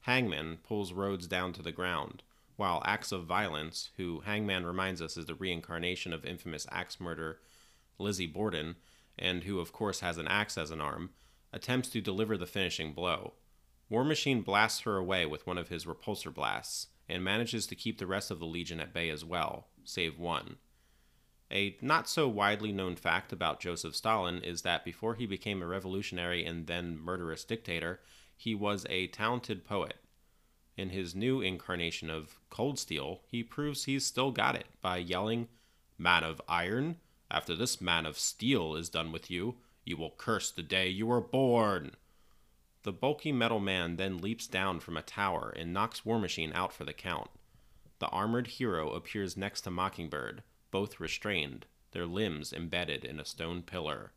Hangman 0.02 0.58
pulls 0.64 0.94
Rhodes 0.94 1.28
down 1.28 1.54
to 1.54 1.62
the 1.62 1.72
ground, 1.72 2.24
while 2.56 2.84
Axe 2.86 3.12
of 3.12 3.26
Violence, 3.26 3.90
who 3.98 4.22
Hangman 4.22 4.66
reminds 4.66 5.02
us 5.02 5.18
is 5.18 5.26
the 5.26 5.36
reincarnation 5.36 6.14
of 6.14 6.26
infamous 6.26 6.68
axe 6.72 7.00
murder 7.00 7.40
Lizzie 7.98 8.28
Borden, 8.28 8.76
and 9.18 9.44
who 9.44 9.60
of 9.60 9.72
course 9.72 10.02
has 10.02 10.18
an 10.18 10.28
axe 10.28 10.58
as 10.58 10.72
an 10.72 10.82
arm, 10.82 11.12
attempts 11.52 11.90
to 11.90 12.02
deliver 12.02 12.38
the 12.38 12.48
finishing 12.48 12.94
blow. 12.94 13.34
War 13.90 14.04
Machine 14.04 14.42
blasts 14.42 14.82
her 14.82 14.98
away 14.98 15.26
with 15.26 15.46
one 15.46 15.58
of 15.58 15.70
his 15.70 15.86
repulsor 15.86 16.34
blasts, 16.34 16.88
and 17.08 17.24
manages 17.24 17.68
to 17.68 17.76
keep 17.76 17.98
the 17.98 18.08
rest 18.08 18.32
of 18.32 18.40
the 18.40 18.46
Legion 18.46 18.80
at 18.80 18.94
bay 18.94 19.10
as 19.10 19.24
well, 19.24 19.68
save 19.84 20.18
one. 20.18 20.58
A 21.52 21.78
not 21.82 22.10
so 22.10 22.28
widely 22.28 22.72
known 22.72 22.96
fact 22.96 23.32
about 23.32 23.60
Joseph 23.60 23.96
Stalin 23.96 24.42
is 24.42 24.64
that 24.64 24.86
before 24.86 25.16
he 25.16 25.26
became 25.26 25.62
a 25.62 25.68
revolutionary 25.68 26.46
and 26.46 26.66
then 26.66 26.98
murderous 26.98 27.44
dictator, 27.44 28.00
he 28.36 28.56
was 28.56 28.88
a 28.90 29.08
talented 29.08 29.64
poet. 29.64 29.98
In 30.76 30.90
his 30.90 31.14
new 31.14 31.42
incarnation 31.42 32.10
of 32.10 32.40
Cold 32.50 32.80
Steel, 32.80 33.22
he 33.28 33.44
proves 33.44 33.84
he's 33.84 34.06
still 34.06 34.32
got 34.32 34.56
it 34.56 34.66
by 34.82 34.98
yelling, 34.98 35.48
Man 35.98 36.24
of 36.24 36.42
iron, 36.48 36.98
after 37.30 37.56
this 37.56 37.80
man 37.80 38.06
of 38.06 38.18
steel 38.18 38.76
is 38.76 38.90
done 38.90 39.12
with 39.12 39.30
you, 39.30 39.58
you 39.86 39.98
will 39.98 40.16
curse 40.18 40.52
the 40.52 40.64
day 40.64 40.88
you 40.88 41.08
were 41.08 41.22
born. 41.22 41.92
The 42.84 42.92
bulky 42.92 43.32
metal 43.32 43.62
man 43.62 43.96
then 43.96 44.18
leaps 44.18 44.46
down 44.46 44.82
from 44.82 44.98
a 44.98 45.02
tower 45.02 45.54
and 45.56 45.74
knocks 45.74 46.06
War 46.06 46.20
Machine 46.20 46.52
out 46.54 46.74
for 46.74 46.84
the 46.84 46.94
count. 46.94 47.30
The 48.00 48.08
armored 48.10 48.48
hero 48.48 48.92
appears 48.92 49.38
next 49.38 49.62
to 49.62 49.72
Mockingbird, 49.72 50.44
both 50.70 51.00
restrained, 51.00 51.66
their 51.92 52.06
limbs 52.06 52.52
embedded 52.52 53.06
in 53.06 53.22
a 53.22 53.26
stone 53.26 53.62
pillar. 53.62 54.12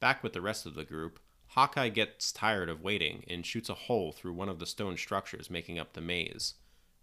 Back 0.00 0.22
with 0.22 0.32
the 0.32 0.40
rest 0.40 0.64
of 0.64 0.74
the 0.74 0.84
group, 0.84 1.20
Hawkeye 1.48 1.90
gets 1.90 2.32
tired 2.32 2.70
of 2.70 2.80
waiting 2.80 3.24
and 3.28 3.44
shoots 3.44 3.68
a 3.68 3.74
hole 3.74 4.10
through 4.10 4.32
one 4.32 4.48
of 4.48 4.58
the 4.58 4.66
stone 4.66 4.96
structures 4.96 5.50
making 5.50 5.78
up 5.78 5.92
the 5.92 6.00
maze. 6.00 6.54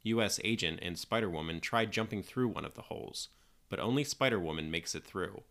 U.S. 0.01 0.39
Agent 0.43 0.79
and 0.81 0.97
Spider 0.97 1.29
Woman 1.29 1.59
try 1.59 1.85
jumping 1.85 2.23
through 2.23 2.47
one 2.47 2.65
of 2.65 2.73
the 2.73 2.83
holes, 2.83 3.29
but 3.69 3.79
only 3.79 4.03
Spider 4.03 4.39
Woman 4.39 4.71
makes 4.71 4.95
it 4.95 5.05
through. 5.05 5.43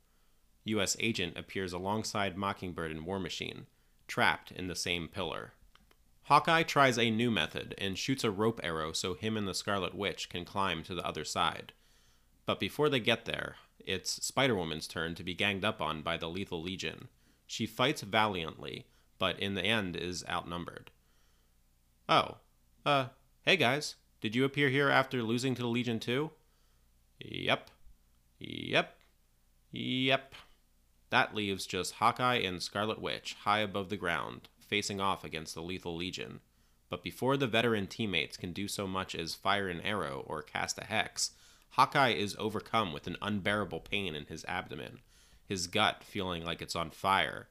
U.S. 0.65 0.97
Agent 0.99 1.39
appears 1.39 1.73
alongside 1.73 2.37
Mockingbird 2.37 2.91
and 2.91 3.07
War 3.07 3.19
Machine, 3.19 3.67
trapped 4.13 4.53
in 4.53 4.69
the 4.69 4.77
same 4.77 5.09
pillar. 5.09 5.55
Hawkeye 6.25 6.65
tries 6.65 6.99
a 6.99 7.11
new 7.11 7.31
method 7.31 7.75
and 7.79 7.97
shoots 7.97 8.25
a 8.25 8.31
rope 8.31 8.61
arrow 8.63 8.93
so 8.93 9.15
him 9.15 9.39
and 9.39 9.49
the 9.49 9.55
Scarlet 9.55 9.95
Witch 9.95 10.29
can 10.29 10.45
climb 10.45 10.83
to 10.83 10.95
the 10.95 11.07
other 11.07 11.25
side. 11.25 11.73
But 12.45 12.61
before 12.61 12.91
they 12.91 13.01
get 13.01 13.25
there, 13.25 13.57
it's 13.79 14.23
Spider 14.23 14.55
Woman's 14.55 14.87
turn 14.87 15.15
to 15.15 15.25
be 15.25 15.33
ganged 15.33 15.65
up 15.65 15.81
on 15.81 16.03
by 16.03 16.19
the 16.19 16.29
Lethal 16.29 16.61
Legion. 16.61 17.09
She 17.47 17.65
fights 17.65 18.03
valiantly, 18.03 18.85
but 19.19 19.41
in 19.41 19.55
the 19.55 19.65
end 19.65 19.97
is 19.97 20.27
outnumbered. 20.29 20.91
Oh, 22.07 22.37
uh, 22.85 23.07
hey 23.47 23.57
guys, 23.57 23.95
did 24.21 24.37
you 24.37 24.45
appear 24.45 24.69
here 24.69 24.91
after 24.91 25.23
losing 25.23 25.55
to 25.55 25.63
the 25.63 25.69
Legion 25.69 25.99
too? 25.99 26.33
Yep. 27.19 27.71
Yep. 28.41 28.95
Yep. 29.71 30.35
That 31.13 31.35
leaves 31.35 31.67
just 31.67 31.97
Hawkeye 31.97 32.37
and 32.37 32.63
Scarlet 32.63 32.99
Witch 32.99 33.37
high 33.43 33.59
above 33.59 33.91
the 33.91 33.99
ground, 33.99 34.49
facing 34.59 34.99
off 34.99 35.25
against 35.25 35.55
the 35.55 35.61
Lethal 35.61 35.95
Legion. 35.95 36.41
But 36.89 37.03
before 37.03 37.37
the 37.37 37.47
veteran 37.47 37.87
teammates 37.87 38.39
can 38.39 38.55
do 38.55 38.67
so 38.67 38.87
much 38.87 39.15
as 39.15 39.35
fire 39.35 39.69
an 39.69 39.83
arrow 39.83 40.25
or 40.27 40.41
cast 40.41 40.79
a 40.79 40.85
hex, 40.85 41.33
Hawkeye 41.73 42.15
is 42.15 42.35
overcome 42.39 42.95
with 42.95 43.07
an 43.07 43.19
unbearable 43.21 43.81
pain 43.81 44.15
in 44.15 44.25
his 44.25 44.43
abdomen, 44.47 45.01
his 45.47 45.67
gut 45.67 46.03
feeling 46.03 46.47
like 46.47 46.63
it's 46.63 46.75
on 46.75 46.89
fire. 46.89 47.49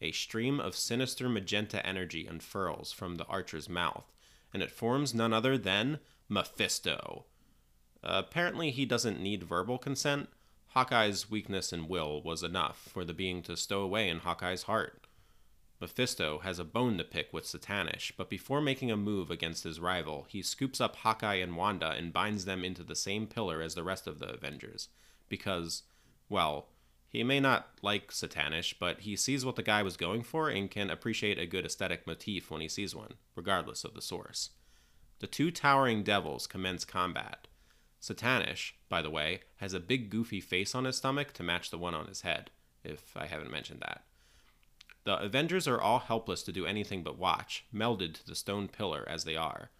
A 0.00 0.10
stream 0.10 0.58
of 0.58 0.74
sinister 0.74 1.28
magenta 1.28 1.84
energy 1.84 2.26
unfurls 2.26 2.90
from 2.90 3.16
the 3.16 3.26
archer's 3.26 3.68
mouth, 3.68 4.10
and 4.54 4.62
it 4.62 4.70
forms 4.70 5.12
none 5.12 5.34
other 5.34 5.58
than 5.58 5.98
Mephisto. 6.26 7.26
Apparently, 8.02 8.70
he 8.70 8.86
doesn't 8.86 9.20
need 9.20 9.42
verbal 9.42 9.76
consent. 9.76 10.30
Hawkeye's 10.68 11.30
weakness 11.30 11.72
and 11.72 11.88
will 11.88 12.22
was 12.22 12.42
enough 12.42 12.88
for 12.92 13.04
the 13.04 13.14
being 13.14 13.42
to 13.42 13.56
stow 13.56 13.80
away 13.80 14.08
in 14.08 14.18
Hawkeye's 14.18 14.64
heart. 14.64 15.06
Mephisto 15.80 16.40
has 16.40 16.58
a 16.58 16.64
bone 16.64 16.98
to 16.98 17.04
pick 17.04 17.32
with 17.32 17.46
Satanish, 17.46 18.12
but 18.16 18.28
before 18.28 18.60
making 18.60 18.90
a 18.90 18.96
move 18.96 19.30
against 19.30 19.64
his 19.64 19.78
rival, 19.78 20.26
he 20.28 20.42
scoops 20.42 20.80
up 20.80 20.96
Hawkeye 20.96 21.36
and 21.36 21.56
Wanda 21.56 21.90
and 21.90 22.12
binds 22.12 22.44
them 22.44 22.64
into 22.64 22.82
the 22.82 22.96
same 22.96 23.26
pillar 23.26 23.62
as 23.62 23.74
the 23.74 23.84
rest 23.84 24.06
of 24.06 24.18
the 24.18 24.28
Avengers. 24.32 24.88
Because, 25.28 25.84
well, 26.28 26.66
he 27.08 27.22
may 27.22 27.40
not 27.40 27.68
like 27.80 28.10
Satanish, 28.10 28.74
but 28.78 29.00
he 29.00 29.16
sees 29.16 29.44
what 29.44 29.56
the 29.56 29.62
guy 29.62 29.82
was 29.82 29.96
going 29.96 30.22
for 30.22 30.50
and 30.50 30.70
can 30.70 30.90
appreciate 30.90 31.38
a 31.38 31.46
good 31.46 31.64
aesthetic 31.64 32.06
motif 32.06 32.50
when 32.50 32.60
he 32.60 32.68
sees 32.68 32.94
one, 32.94 33.14
regardless 33.34 33.84
of 33.84 33.94
the 33.94 34.02
source. 34.02 34.50
The 35.20 35.26
two 35.26 35.50
towering 35.50 36.02
devils 36.02 36.46
commence 36.46 36.84
combat. 36.84 37.48
Satanish, 38.00 38.72
by 38.88 39.02
the 39.02 39.10
way, 39.10 39.40
has 39.56 39.74
a 39.74 39.80
big 39.80 40.10
goofy 40.10 40.40
face 40.40 40.74
on 40.74 40.84
his 40.84 40.96
stomach 40.96 41.32
to 41.34 41.42
match 41.42 41.70
the 41.70 41.78
one 41.78 41.94
on 41.94 42.06
his 42.06 42.22
head, 42.22 42.50
if 42.84 43.16
I 43.16 43.26
haven't 43.26 43.50
mentioned 43.50 43.80
that. 43.80 44.04
The 45.04 45.18
Avengers 45.18 45.66
are 45.66 45.80
all 45.80 46.00
helpless 46.00 46.42
to 46.44 46.52
do 46.52 46.66
anything 46.66 47.02
but 47.02 47.18
watch, 47.18 47.64
melded 47.74 48.14
to 48.14 48.26
the 48.26 48.34
stone 48.34 48.68
pillar 48.68 49.06
as 49.08 49.24
they 49.24 49.36
are. 49.36 49.70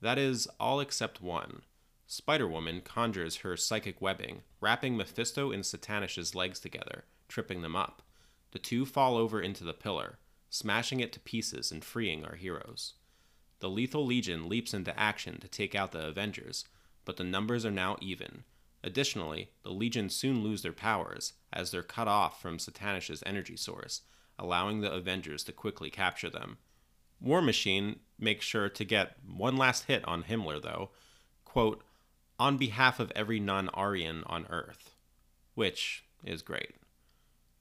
That 0.00 0.18
is, 0.18 0.46
all 0.60 0.80
except 0.80 1.22
one. 1.22 1.62
Spider 2.06 2.46
Woman 2.46 2.82
conjures 2.82 3.36
her 3.36 3.56
psychic 3.56 4.00
webbing, 4.00 4.42
wrapping 4.60 4.96
Mephisto 4.96 5.50
and 5.50 5.64
Satanish's 5.64 6.34
legs 6.34 6.60
together, 6.60 7.04
tripping 7.26 7.62
them 7.62 7.74
up. 7.74 8.02
The 8.52 8.58
two 8.58 8.86
fall 8.86 9.16
over 9.16 9.40
into 9.40 9.64
the 9.64 9.72
pillar, 9.72 10.18
smashing 10.50 11.00
it 11.00 11.12
to 11.14 11.20
pieces 11.20 11.72
and 11.72 11.84
freeing 11.84 12.24
our 12.24 12.36
heroes. 12.36 12.94
The 13.60 13.70
Lethal 13.70 14.04
Legion 14.04 14.48
leaps 14.48 14.74
into 14.74 14.98
action 14.98 15.40
to 15.40 15.48
take 15.48 15.74
out 15.74 15.92
the 15.92 16.06
Avengers, 16.06 16.66
but 17.06 17.16
the 17.16 17.24
numbers 17.24 17.64
are 17.64 17.70
now 17.70 17.96
even. 18.02 18.44
Additionally, 18.84 19.48
the 19.62 19.70
Legion 19.70 20.10
soon 20.10 20.42
lose 20.42 20.60
their 20.60 20.72
powers, 20.72 21.32
as 21.50 21.70
they're 21.70 21.82
cut 21.82 22.06
off 22.06 22.42
from 22.42 22.58
Satanish's 22.58 23.22
energy 23.24 23.56
source, 23.56 24.02
allowing 24.38 24.82
the 24.82 24.92
Avengers 24.92 25.42
to 25.44 25.52
quickly 25.52 25.88
capture 25.88 26.28
them. 26.28 26.58
War 27.18 27.40
Machine 27.40 28.00
makes 28.18 28.44
sure 28.44 28.68
to 28.68 28.84
get 28.84 29.16
one 29.26 29.56
last 29.56 29.84
hit 29.84 30.04
on 30.06 30.24
Himmler, 30.24 30.60
though, 30.60 30.90
quote, 31.46 31.82
on 32.38 32.58
behalf 32.58 33.00
of 33.00 33.10
every 33.16 33.40
non 33.40 33.70
Aryan 33.70 34.22
on 34.26 34.46
Earth, 34.50 34.94
which 35.54 36.04
is 36.22 36.42
great. 36.42 36.74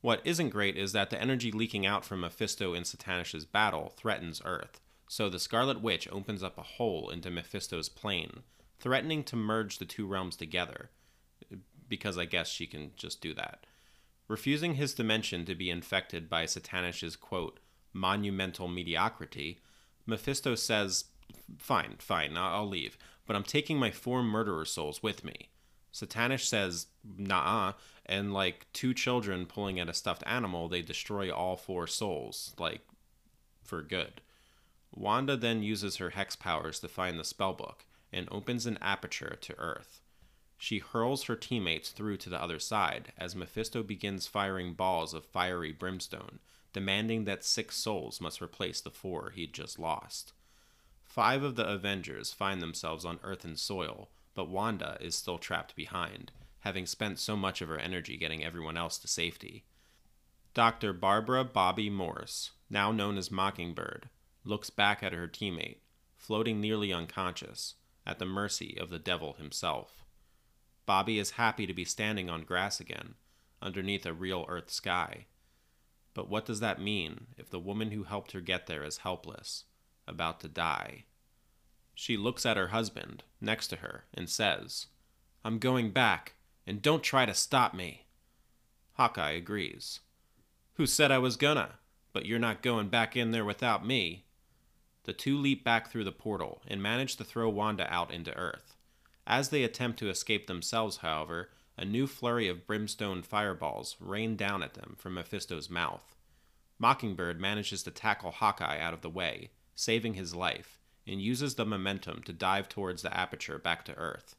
What 0.02 0.22
isn't 0.26 0.50
great 0.50 0.78
is 0.78 0.92
that 0.92 1.10
the 1.10 1.20
energy 1.20 1.52
leaking 1.52 1.86
out 1.86 2.04
from 2.04 2.22
Mephisto 2.22 2.74
in 2.74 2.84
Satanish's 2.84 3.46
battle 3.46 3.94
threatens 3.96 4.42
Earth, 4.44 4.82
so 5.08 5.30
the 5.30 5.40
Scarlet 5.40 5.82
Witch 5.82 6.08
opens 6.12 6.44
up 6.44 6.58
a 6.58 6.64
hole 6.64 7.10
into 7.10 7.32
Mephisto's 7.32 7.90
plane, 7.90 8.44
threatening 8.80 9.24
to 9.26 9.36
merge 9.36 9.78
the 9.78 9.86
two 9.86 10.08
realms 10.08 10.36
together, 10.36 10.90
because 11.88 12.18
I 12.18 12.26
guess 12.26 12.50
she 12.50 12.68
can 12.68 12.92
just 12.96 13.22
do 13.22 13.34
that. 13.36 13.66
Refusing 14.28 14.76
his 14.76 14.94
dimension 14.94 15.46
to 15.46 15.56
be 15.56 15.70
infected 15.70 16.30
by 16.30 16.46
Satanish's 16.46 17.16
quote, 17.16 17.60
monumental 17.94 18.68
mediocrity, 18.68 19.60
Mephisto 20.06 20.56
says, 20.56 21.06
Fine, 21.58 21.96
fine, 22.00 22.38
I'll 22.38 22.68
leave, 22.68 22.98
but 23.26 23.36
I'm 23.36 23.44
taking 23.44 23.78
my 23.78 23.92
four 23.92 24.24
murderer 24.24 24.66
souls 24.66 25.02
with 25.02 25.24
me. 25.24 25.50
Satanish 25.94 26.46
says, 26.46 26.88
Nah, 27.18 27.74
and 28.06 28.34
like 28.34 28.68
two 28.74 28.94
children 28.94 29.46
pulling 29.46 29.80
at 29.80 29.90
a 29.90 29.94
stuffed 29.94 30.24
animal, 30.26 30.68
they 30.68 30.82
destroy 30.82 31.32
all 31.32 31.56
four 31.56 31.88
souls, 31.88 32.54
like, 32.60 32.82
for 33.64 33.82
good. 33.82 34.22
Wanda 34.94 35.38
then 35.38 35.64
uses 35.64 35.98
her 35.98 36.12
hex 36.12 36.36
powers 36.36 36.80
to 36.80 36.88
find 36.88 37.18
the 37.18 37.24
spellbook 37.24 37.86
and 38.16 38.28
opens 38.32 38.66
an 38.66 38.80
aperture 38.82 39.38
to 39.42 39.60
Earth. 39.60 40.02
She 40.58 40.80
hurls 40.80 41.24
her 41.26 41.36
teammates 41.36 41.90
through 41.90 42.18
to 42.18 42.30
the 42.30 42.42
other 42.42 42.60
side 42.60 43.12
as 43.18 43.36
Mephisto 43.36 43.84
begins 43.84 44.26
firing 44.26 44.74
balls 44.74 45.14
of 45.14 45.26
fiery 45.26 45.74
brimstone, 45.74 46.40
demanding 46.72 47.26
that 47.26 47.44
six 47.44 47.76
souls 47.76 48.22
must 48.22 48.42
replace 48.42 48.80
the 48.80 48.90
four 48.90 49.32
he'd 49.32 49.54
just 49.54 49.78
lost. 49.78 50.32
Five 51.04 51.44
of 51.44 51.56
the 51.56 51.68
Avengers 51.68 52.32
find 52.34 52.62
themselves 52.62 53.06
on 53.06 53.20
earthen 53.22 53.58
soil, 53.58 54.10
but 54.34 54.50
Wanda 54.50 54.98
is 55.00 55.16
still 55.16 55.38
trapped 55.38 55.76
behind, 55.76 56.32
having 56.62 56.86
spent 56.86 57.20
so 57.20 57.36
much 57.36 57.62
of 57.62 57.70
her 57.70 57.78
energy 57.78 58.18
getting 58.18 58.44
everyone 58.44 58.78
else 58.78 58.98
to 59.00 59.08
safety. 59.08 59.66
Dr. 60.54 60.94
Barbara 60.94 61.44
Bobbi 61.44 61.92
Morse, 61.92 62.52
now 62.70 62.92
known 62.92 63.18
as 63.18 63.30
Mockingbird, 63.30 64.10
looks 64.46 64.70
back 64.70 65.04
at 65.04 65.14
her 65.14 65.28
teammate, 65.28 65.80
floating 66.16 66.60
nearly 66.62 66.92
unconscious, 66.94 67.76
at 68.06 68.20
the 68.20 68.26
mercy 68.26 68.78
of 68.80 68.90
the 68.90 69.00
devil 69.00 69.34
himself. 69.34 70.04
Bobbi 70.88 71.20
is 71.20 71.32
happy 71.32 71.66
to 71.66 71.74
be 71.74 71.86
standing 71.86 72.30
on 72.30 72.44
grass 72.44 72.80
again, 72.80 73.16
underneath 73.62 74.06
a 74.06 74.14
real 74.14 74.46
Earth 74.48 74.70
sky. 74.70 75.26
But 76.14 76.30
what 76.30 76.46
does 76.46 76.60
that 76.60 76.82
mean 76.82 77.28
if 77.38 77.50
the 77.50 77.60
woman 77.60 77.92
who 77.92 78.04
helped 78.04 78.32
her 78.34 78.42
get 78.42 78.68
there 78.68 78.84
is 78.84 79.00
helpless, 79.00 79.66
about 80.08 80.40
to 80.42 80.48
die? 80.48 81.06
She 81.94 82.18
looks 82.18 82.46
at 82.46 82.58
her 82.58 82.68
husband, 82.68 83.24
next 83.42 83.68
to 83.68 83.78
her, 83.78 84.06
and 84.14 84.30
says, 84.30 84.88
I'm 85.44 85.60
going 85.60 85.92
back, 85.92 86.34
and 86.68 86.82
don't 86.82 87.04
try 87.04 87.26
to 87.26 87.34
stop 87.34 87.74
me. 87.74 88.06
Hawkeye 88.94 89.32
agrees. 89.32 90.02
Who 90.74 90.86
said 90.86 91.12
I 91.12 91.18
was 91.18 91.38
gonna? 91.38 91.80
But 92.14 92.26
you're 92.26 92.40
not 92.40 92.62
going 92.62 92.90
back 92.90 93.16
in 93.16 93.32
there 93.32 93.46
without 93.46 93.86
me. 93.86 94.25
The 95.06 95.14
two 95.14 95.38
leap 95.38 95.64
back 95.64 95.90
through 95.90 96.04
the 96.04 96.12
portal 96.12 96.62
and 96.68 96.82
manage 96.82 97.16
to 97.18 97.24
throw 97.24 97.48
Wanda 97.50 97.92
out 97.94 98.12
into 98.12 98.36
Earth. 98.36 98.76
As 99.28 99.50
they 99.50 99.64
attempt 99.64 100.00
to 100.00 100.10
escape 100.10 100.48
themselves, 100.48 100.98
however, 100.98 101.52
a 101.78 101.86
new 101.86 102.08
flurry 102.08 102.48
of 102.48 102.66
brimstone 102.66 103.22
fireballs 103.22 103.96
rain 104.00 104.36
down 104.36 104.64
at 104.64 104.74
them 104.74 104.96
from 104.98 105.14
Mephisto's 105.14 105.70
mouth. 105.70 106.16
Mockingbird 106.80 107.40
manages 107.40 107.84
to 107.84 107.92
tackle 107.92 108.32
Hawkeye 108.32 108.80
out 108.80 108.94
of 108.94 109.02
the 109.02 109.10
way, 109.10 109.52
saving 109.76 110.16
his 110.16 110.36
life, 110.36 110.80
and 111.06 111.22
uses 111.22 111.56
the 111.56 111.66
momentum 111.66 112.24
to 112.24 112.34
dive 112.34 112.68
towards 112.68 113.02
the 113.02 113.16
aperture 113.16 113.60
back 113.60 113.86
to 113.86 113.96
Earth. 113.96 114.36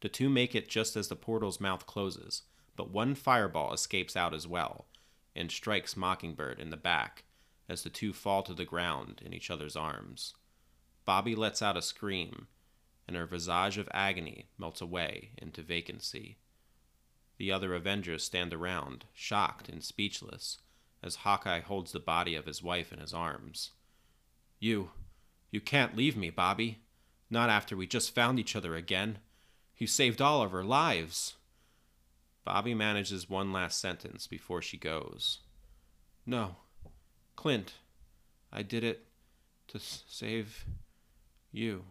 The 0.00 0.08
two 0.08 0.28
make 0.28 0.54
it 0.54 0.68
just 0.68 0.96
as 0.96 1.08
the 1.08 1.16
portal's 1.16 1.60
mouth 1.60 1.86
closes, 1.86 2.42
but 2.74 2.90
one 2.90 3.14
fireball 3.14 3.72
escapes 3.72 4.16
out 4.16 4.34
as 4.34 4.46
well, 4.46 4.86
and 5.36 5.50
strikes 5.50 5.96
Mockingbird 5.96 6.58
in 6.58 6.70
the 6.70 6.76
back, 6.76 7.24
as 7.68 7.82
the 7.82 7.90
two 7.90 8.12
fall 8.12 8.42
to 8.42 8.54
the 8.54 8.64
ground 8.64 9.20
in 9.24 9.32
each 9.32 9.50
other's 9.50 9.76
arms. 9.76 10.34
Bobbi 11.06 11.36
lets 11.36 11.62
out 11.62 11.76
a 11.76 11.82
scream, 11.82 12.48
and 13.06 13.16
her 13.16 13.26
visage 13.26 13.78
of 13.78 13.88
agony 13.92 14.48
melts 14.58 14.80
away 14.80 15.30
into 15.38 15.62
vacancy. 15.62 16.38
The 17.38 17.52
other 17.52 17.74
Avengers 17.74 18.24
stand 18.24 18.52
around, 18.52 19.04
shocked 19.14 19.68
and 19.68 19.82
speechless, 19.82 20.58
as 21.02 21.16
Hawkeye 21.16 21.60
holds 21.60 21.92
the 21.92 22.00
body 22.00 22.34
of 22.34 22.46
his 22.46 22.62
wife 22.62 22.92
in 22.92 22.98
his 22.98 23.14
arms. 23.14 23.70
You, 24.58 24.90
you 25.50 25.60
can't 25.60 25.96
leave 25.96 26.16
me, 26.16 26.30
Bobbi. 26.30 26.76
Not 27.30 27.50
after 27.50 27.76
we 27.76 27.86
just 27.86 28.14
found 28.14 28.38
each 28.38 28.56
other 28.56 28.74
again. 28.74 29.18
You 29.76 29.86
saved 29.86 30.20
all 30.20 30.42
of 30.42 30.52
our 30.52 30.64
lives. 30.64 31.34
Bobbi 32.46 32.76
manages 32.76 33.30
one 33.30 33.52
last 33.52 33.80
sentence 33.80 34.26
before 34.26 34.62
she 34.62 34.76
goes. 34.76 35.38
No, 36.26 36.56
Clint, 37.38 37.74
I 38.52 38.62
did 38.62 38.82
it 38.82 39.06
to 39.68 39.78
save 39.78 40.64
you. 41.52 41.84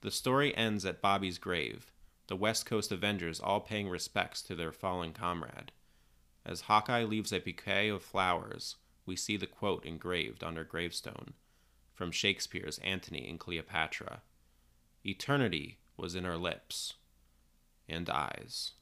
The 0.00 0.10
story 0.10 0.52
ends 0.56 0.84
at 0.84 1.00
Bobbi's 1.00 1.38
grave, 1.38 1.92
the 2.26 2.34
West 2.34 2.66
Coast 2.66 2.90
Avengers 2.90 3.38
all 3.38 3.60
paying 3.60 3.88
respects 3.88 4.42
to 4.42 4.56
their 4.56 4.72
fallen 4.72 5.12
comrade. 5.12 5.70
As 6.44 6.62
Hawkeye 6.62 7.04
leaves 7.04 7.32
a 7.32 7.38
bouquet 7.38 7.88
of 7.88 8.02
flowers, 8.02 8.74
we 9.06 9.14
see 9.14 9.36
the 9.36 9.46
quote 9.46 9.86
engraved 9.86 10.42
on 10.42 10.56
her 10.56 10.64
gravestone 10.64 11.34
from 11.94 12.10
Shakespeare's 12.10 12.78
Antony 12.78 13.28
and 13.30 13.38
Cleopatra 13.38 14.22
Eternity 15.04 15.78
was 15.96 16.16
in 16.16 16.24
her 16.24 16.36
lips 16.36 16.94
and 17.88 18.10
eyes. 18.10 18.72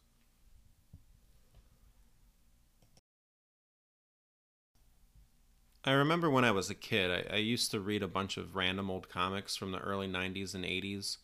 I 5.86 5.92
remember 5.92 6.30
when 6.30 6.44
I 6.44 6.50
was 6.50 6.70
a 6.70 6.74
kid, 6.74 7.10
I, 7.30 7.34
I, 7.34 7.38
used 7.38 7.70
to 7.72 7.80
read 7.80 8.02
a 8.02 8.08
bunch 8.08 8.38
of 8.38 8.56
random 8.56 8.90
old 8.90 9.10
comics 9.10 9.54
from 9.54 9.70
the 9.70 9.80
early 9.80 10.08
90s 10.08 10.54
and 10.54 10.64
80s, 10.64 11.18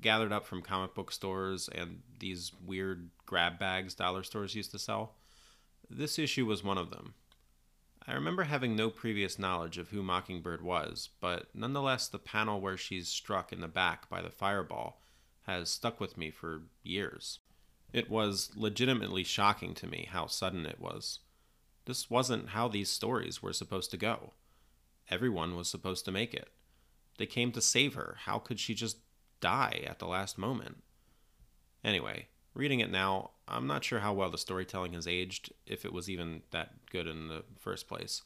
gathered 0.00 0.32
up 0.32 0.46
from 0.46 0.62
comic 0.62 0.94
book 0.94 1.12
stores 1.12 1.68
and 1.72 2.00
these 2.18 2.50
weird 2.64 3.10
grab 3.24 3.60
bags 3.60 3.94
dollar 3.94 4.24
stores 4.24 4.56
used 4.56 4.72
to 4.72 4.80
sell. 4.80 5.14
This 5.88 6.18
issue 6.18 6.44
was 6.44 6.64
one 6.64 6.78
of 6.78 6.90
them. 6.90 7.14
I 8.08 8.14
remember 8.14 8.44
having 8.44 8.74
no 8.74 8.90
previous 8.90 9.38
knowledge 9.38 9.78
of 9.78 9.90
who 9.90 10.02
Mockingbird 10.02 10.62
was, 10.62 11.10
but 11.20 11.46
nonetheless, 11.54 12.08
the 12.08 12.18
panel 12.18 12.60
where 12.60 12.76
she's 12.76 13.08
struck 13.08 13.52
in 13.52 13.60
the 13.60 13.68
back 13.68 14.08
by 14.08 14.22
the 14.22 14.30
fireball 14.30 15.00
has 15.42 15.70
stuck 15.70 16.00
with 16.00 16.18
me 16.18 16.30
for 16.30 16.62
years. 16.82 17.38
It 17.92 18.10
was 18.10 18.50
legitimately 18.56 19.22
shocking 19.22 19.74
to 19.74 19.86
me 19.86 20.08
how 20.10 20.26
sudden 20.26 20.66
it 20.66 20.80
was. 20.80 21.20
This 21.86 22.10
wasn't 22.10 22.50
how 22.50 22.68
these 22.68 22.88
stories 22.88 23.42
were 23.42 23.52
supposed 23.52 23.90
to 23.90 23.96
go. 23.96 24.32
Everyone 25.10 25.56
was 25.56 25.68
supposed 25.68 26.04
to 26.04 26.12
make 26.12 26.34
it. 26.34 26.48
They 27.18 27.26
came 27.26 27.52
to 27.52 27.60
save 27.60 27.94
her. 27.94 28.16
How 28.24 28.38
could 28.38 28.60
she 28.60 28.74
just 28.74 28.98
die 29.40 29.84
at 29.86 29.98
the 29.98 30.06
last 30.06 30.38
moment? 30.38 30.82
Anyway, 31.82 32.28
reading 32.54 32.80
it 32.80 32.90
now, 32.90 33.30
I'm 33.48 33.66
not 33.66 33.84
sure 33.84 34.00
how 34.00 34.12
well 34.12 34.30
the 34.30 34.38
storytelling 34.38 34.92
has 34.92 35.06
aged, 35.06 35.52
if 35.66 35.84
it 35.84 35.92
was 35.92 36.08
even 36.08 36.42
that 36.50 36.86
good 36.90 37.06
in 37.06 37.28
the 37.28 37.44
first 37.58 37.88
place. 37.88 38.22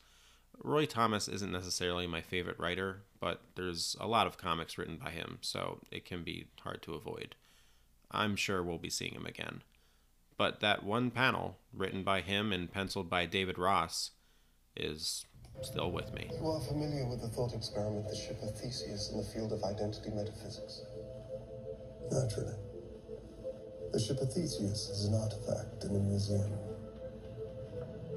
Roy 0.62 0.86
Thomas 0.86 1.26
isn't 1.28 1.52
necessarily 1.52 2.06
my 2.06 2.20
favorite 2.20 2.58
writer, 2.58 3.02
but 3.20 3.42
there's 3.54 3.96
a 4.00 4.06
lot 4.06 4.26
of 4.26 4.38
comics 4.38 4.78
written 4.78 4.96
by 4.96 5.10
him, 5.10 5.38
so 5.40 5.80
it 5.90 6.04
can 6.04 6.22
be 6.22 6.46
hard 6.60 6.82
to 6.82 6.94
avoid. 6.94 7.34
I'm 8.10 8.36
sure 8.36 8.62
we'll 8.62 8.78
be 8.78 8.90
seeing 8.90 9.14
him 9.14 9.26
again. 9.26 9.62
But 10.36 10.60
that 10.60 10.82
one 10.82 11.10
panel, 11.10 11.58
written 11.72 12.02
by 12.02 12.20
him 12.20 12.52
and 12.52 12.70
penciled 12.70 13.08
by 13.08 13.26
David 13.26 13.58
Ross, 13.58 14.10
is 14.76 15.24
still 15.62 15.92
with 15.92 16.12
me. 16.12 16.28
You 16.32 16.50
are 16.50 16.60
familiar 16.60 17.06
with 17.06 17.20
the 17.20 17.28
thought 17.28 17.54
experiment, 17.54 18.08
the 18.08 18.16
ship 18.16 18.42
of 18.42 18.58
Theseus 18.58 19.10
in 19.12 19.18
the 19.18 19.24
field 19.24 19.52
of 19.52 19.62
identity 19.62 20.10
metaphysics? 20.10 20.82
Naturally. 22.10 22.54
The 23.92 24.00
ship 24.00 24.18
of 24.20 24.32
Theseus 24.32 24.88
is 24.88 25.04
an 25.04 25.14
artifact 25.14 25.84
in 25.84 25.94
a 25.94 26.00
museum. 26.00 26.52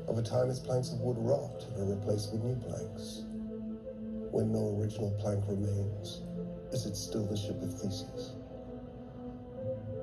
Over 0.08 0.24
time, 0.24 0.50
its 0.50 0.60
planks 0.60 0.92
of 0.92 1.00
wood 1.02 1.18
rot 1.20 1.66
and 1.76 1.84
are 1.84 1.96
replaced 1.96 2.32
with 2.32 2.44
new 2.44 2.56
planks. 2.56 3.22
When 4.32 4.52
no 4.52 4.76
original 4.80 5.12
plank 5.20 5.44
remains, 5.48 6.22
is 6.72 6.86
it 6.86 6.96
still 6.96 7.26
the 7.28 7.38
ship 7.38 7.62
of 7.62 7.74
Theseus? 7.80 8.34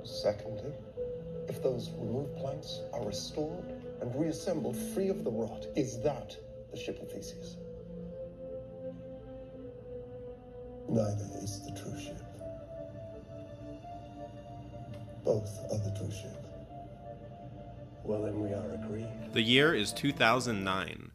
Secondly, 0.05 0.73
if 1.49 1.63
those 1.63 1.91
removed 1.99 2.37
planks 2.37 2.81
are 2.93 3.05
restored 3.05 3.65
and 4.01 4.15
reassembled 4.21 4.77
free 4.77 5.09
of 5.09 5.25
the 5.25 5.31
rot, 5.31 5.67
is 5.77 6.01
that 6.03 6.37
the 6.71 6.77
ship 6.77 7.01
of 7.01 7.11
Theseus? 7.11 7.57
Neither 10.89 11.29
is 11.43 11.63
the 11.65 11.73
true 11.73 11.99
ship. 11.99 12.21
Both 15.25 15.59
are 15.73 15.79
the 15.79 15.97
true 15.99 16.11
ship. 16.11 16.45
Well, 18.03 18.23
then 18.23 18.41
we 18.41 18.53
are 18.53 18.75
agreed. 18.75 19.09
The 19.33 19.43
year 19.43 19.75
is 19.75 19.93
2009. 19.93 21.11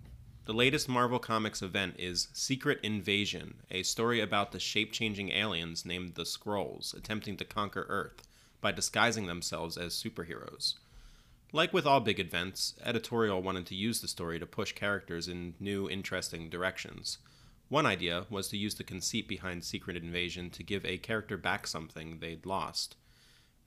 The 0.45 0.53
latest 0.53 0.89
Marvel 0.89 1.19
Comics 1.19 1.61
event 1.61 1.95
is 1.99 2.29
Secret 2.33 2.79
Invasion, 2.81 3.61
a 3.69 3.83
story 3.83 4.19
about 4.19 4.51
the 4.51 4.59
shape 4.59 4.91
changing 4.91 5.29
aliens 5.29 5.85
named 5.85 6.15
the 6.15 6.23
Skrulls 6.23 6.95
attempting 6.97 7.37
to 7.37 7.45
conquer 7.45 7.85
Earth 7.87 8.27
by 8.61 8.71
disguising 8.71 9.27
themselves 9.27 9.77
as 9.77 9.93
superheroes. 9.93 10.75
Like 11.51 11.73
with 11.73 11.85
all 11.85 11.99
big 11.99 12.19
events, 12.19 12.75
editorial 12.83 13.41
wanted 13.41 13.65
to 13.67 13.75
use 13.75 14.01
the 14.01 14.07
story 14.07 14.39
to 14.39 14.45
push 14.45 14.73
characters 14.73 15.27
in 15.27 15.55
new, 15.59 15.89
interesting 15.89 16.49
directions. 16.49 17.17
One 17.69 17.85
idea 17.85 18.25
was 18.29 18.47
to 18.49 18.57
use 18.57 18.75
the 18.75 18.83
conceit 18.83 19.27
behind 19.27 19.63
Secret 19.63 19.97
Invasion 19.97 20.49
to 20.51 20.63
give 20.63 20.85
a 20.85 20.97
character 20.97 21.37
back 21.37 21.65
something 21.65 22.19
they'd 22.19 22.45
lost. 22.45 22.95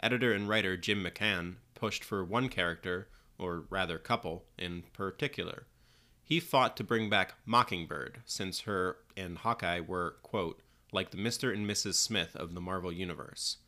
Editor 0.01 0.33
and 0.33 0.49
writer 0.49 0.77
Jim 0.77 1.05
McCann 1.05 1.57
pushed 1.75 2.05
for 2.05 2.25
one 2.25 2.49
character, 2.49 3.09
or 3.39 3.65
rather 3.71 3.99
couple, 3.99 4.45
in 4.59 4.83
particular. 4.93 5.67
He 6.25 6.41
fought 6.41 6.77
to 6.77 6.85
bring 6.85 7.11
back 7.11 7.35
Mockingbird, 7.45 8.23
since 8.25 8.61
her 8.61 8.99
and 9.17 9.39
Hawkeye 9.39 9.81
were, 9.81 10.17
quote, 10.23 10.63
like 10.93 11.11
the 11.11 11.17
Mr. 11.17 11.53
and 11.53 11.69
Mrs. 11.69 11.95
Smith 11.95 12.37
of 12.37 12.55
the 12.55 12.61
Marvel 12.61 12.93
Universe. 12.93 13.59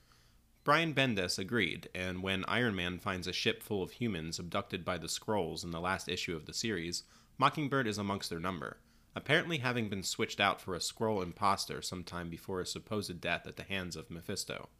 Brian 0.64 0.94
Bendis 0.94 1.38
agreed, 1.38 1.90
and 1.94 2.22
when 2.22 2.42
Iron 2.48 2.74
Man 2.74 2.98
finds 2.98 3.26
a 3.26 3.34
ship 3.34 3.62
full 3.62 3.82
of 3.82 3.92
humans 3.92 4.38
abducted 4.38 4.82
by 4.82 4.96
the 4.96 5.08
Skrulls 5.08 5.62
in 5.62 5.72
the 5.72 5.80
last 5.80 6.08
issue 6.08 6.34
of 6.34 6.46
the 6.46 6.54
series, 6.54 7.02
Mockingbird 7.36 7.86
is 7.86 7.98
amongst 7.98 8.30
their 8.30 8.40
number, 8.40 8.78
apparently 9.14 9.58
having 9.58 9.90
been 9.90 10.02
switched 10.02 10.40
out 10.40 10.62
for 10.62 10.74
a 10.74 10.78
Skrull 10.78 11.22
imposter 11.22 11.82
sometime 11.82 12.30
before 12.30 12.60
his 12.60 12.72
supposed 12.72 13.20
death 13.20 13.46
at 13.46 13.56
the 13.56 13.62
hands 13.62 13.94
of 13.94 14.10
Mephisto. 14.10 14.70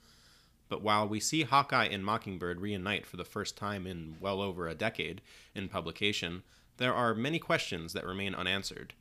But 0.71 0.81
while 0.81 1.07
we 1.07 1.21
see 1.21 1.43
Hawkeye 1.43 1.89
and 1.89 2.03
Mockingbird 2.03 2.63
reunite 2.63 3.05
for 3.05 3.19
the 3.19 3.25
first 3.25 3.55
time 3.55 3.87
in 3.87 4.17
well 4.21 4.41
over 4.41 4.67
a 4.67 4.75
decade 4.75 5.21
in 5.55 5.69
publication, 5.69 6.45
there 6.79 6.95
are 6.95 7.15
many 7.15 7.39
questions 7.39 7.93
that 7.93 8.07
remain 8.07 8.35
unanswered. 8.35 8.95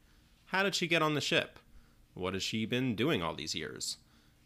How 0.48 0.64
did 0.64 0.76
she 0.76 0.88
get 0.88 1.02
on 1.02 1.14
the 1.14 1.22
ship? 1.22 1.60
What 2.14 2.34
has 2.34 2.44
she 2.44 2.66
been 2.66 2.94
doing 2.94 3.24
all 3.24 3.36
these 3.36 3.56
years? 3.56 4.00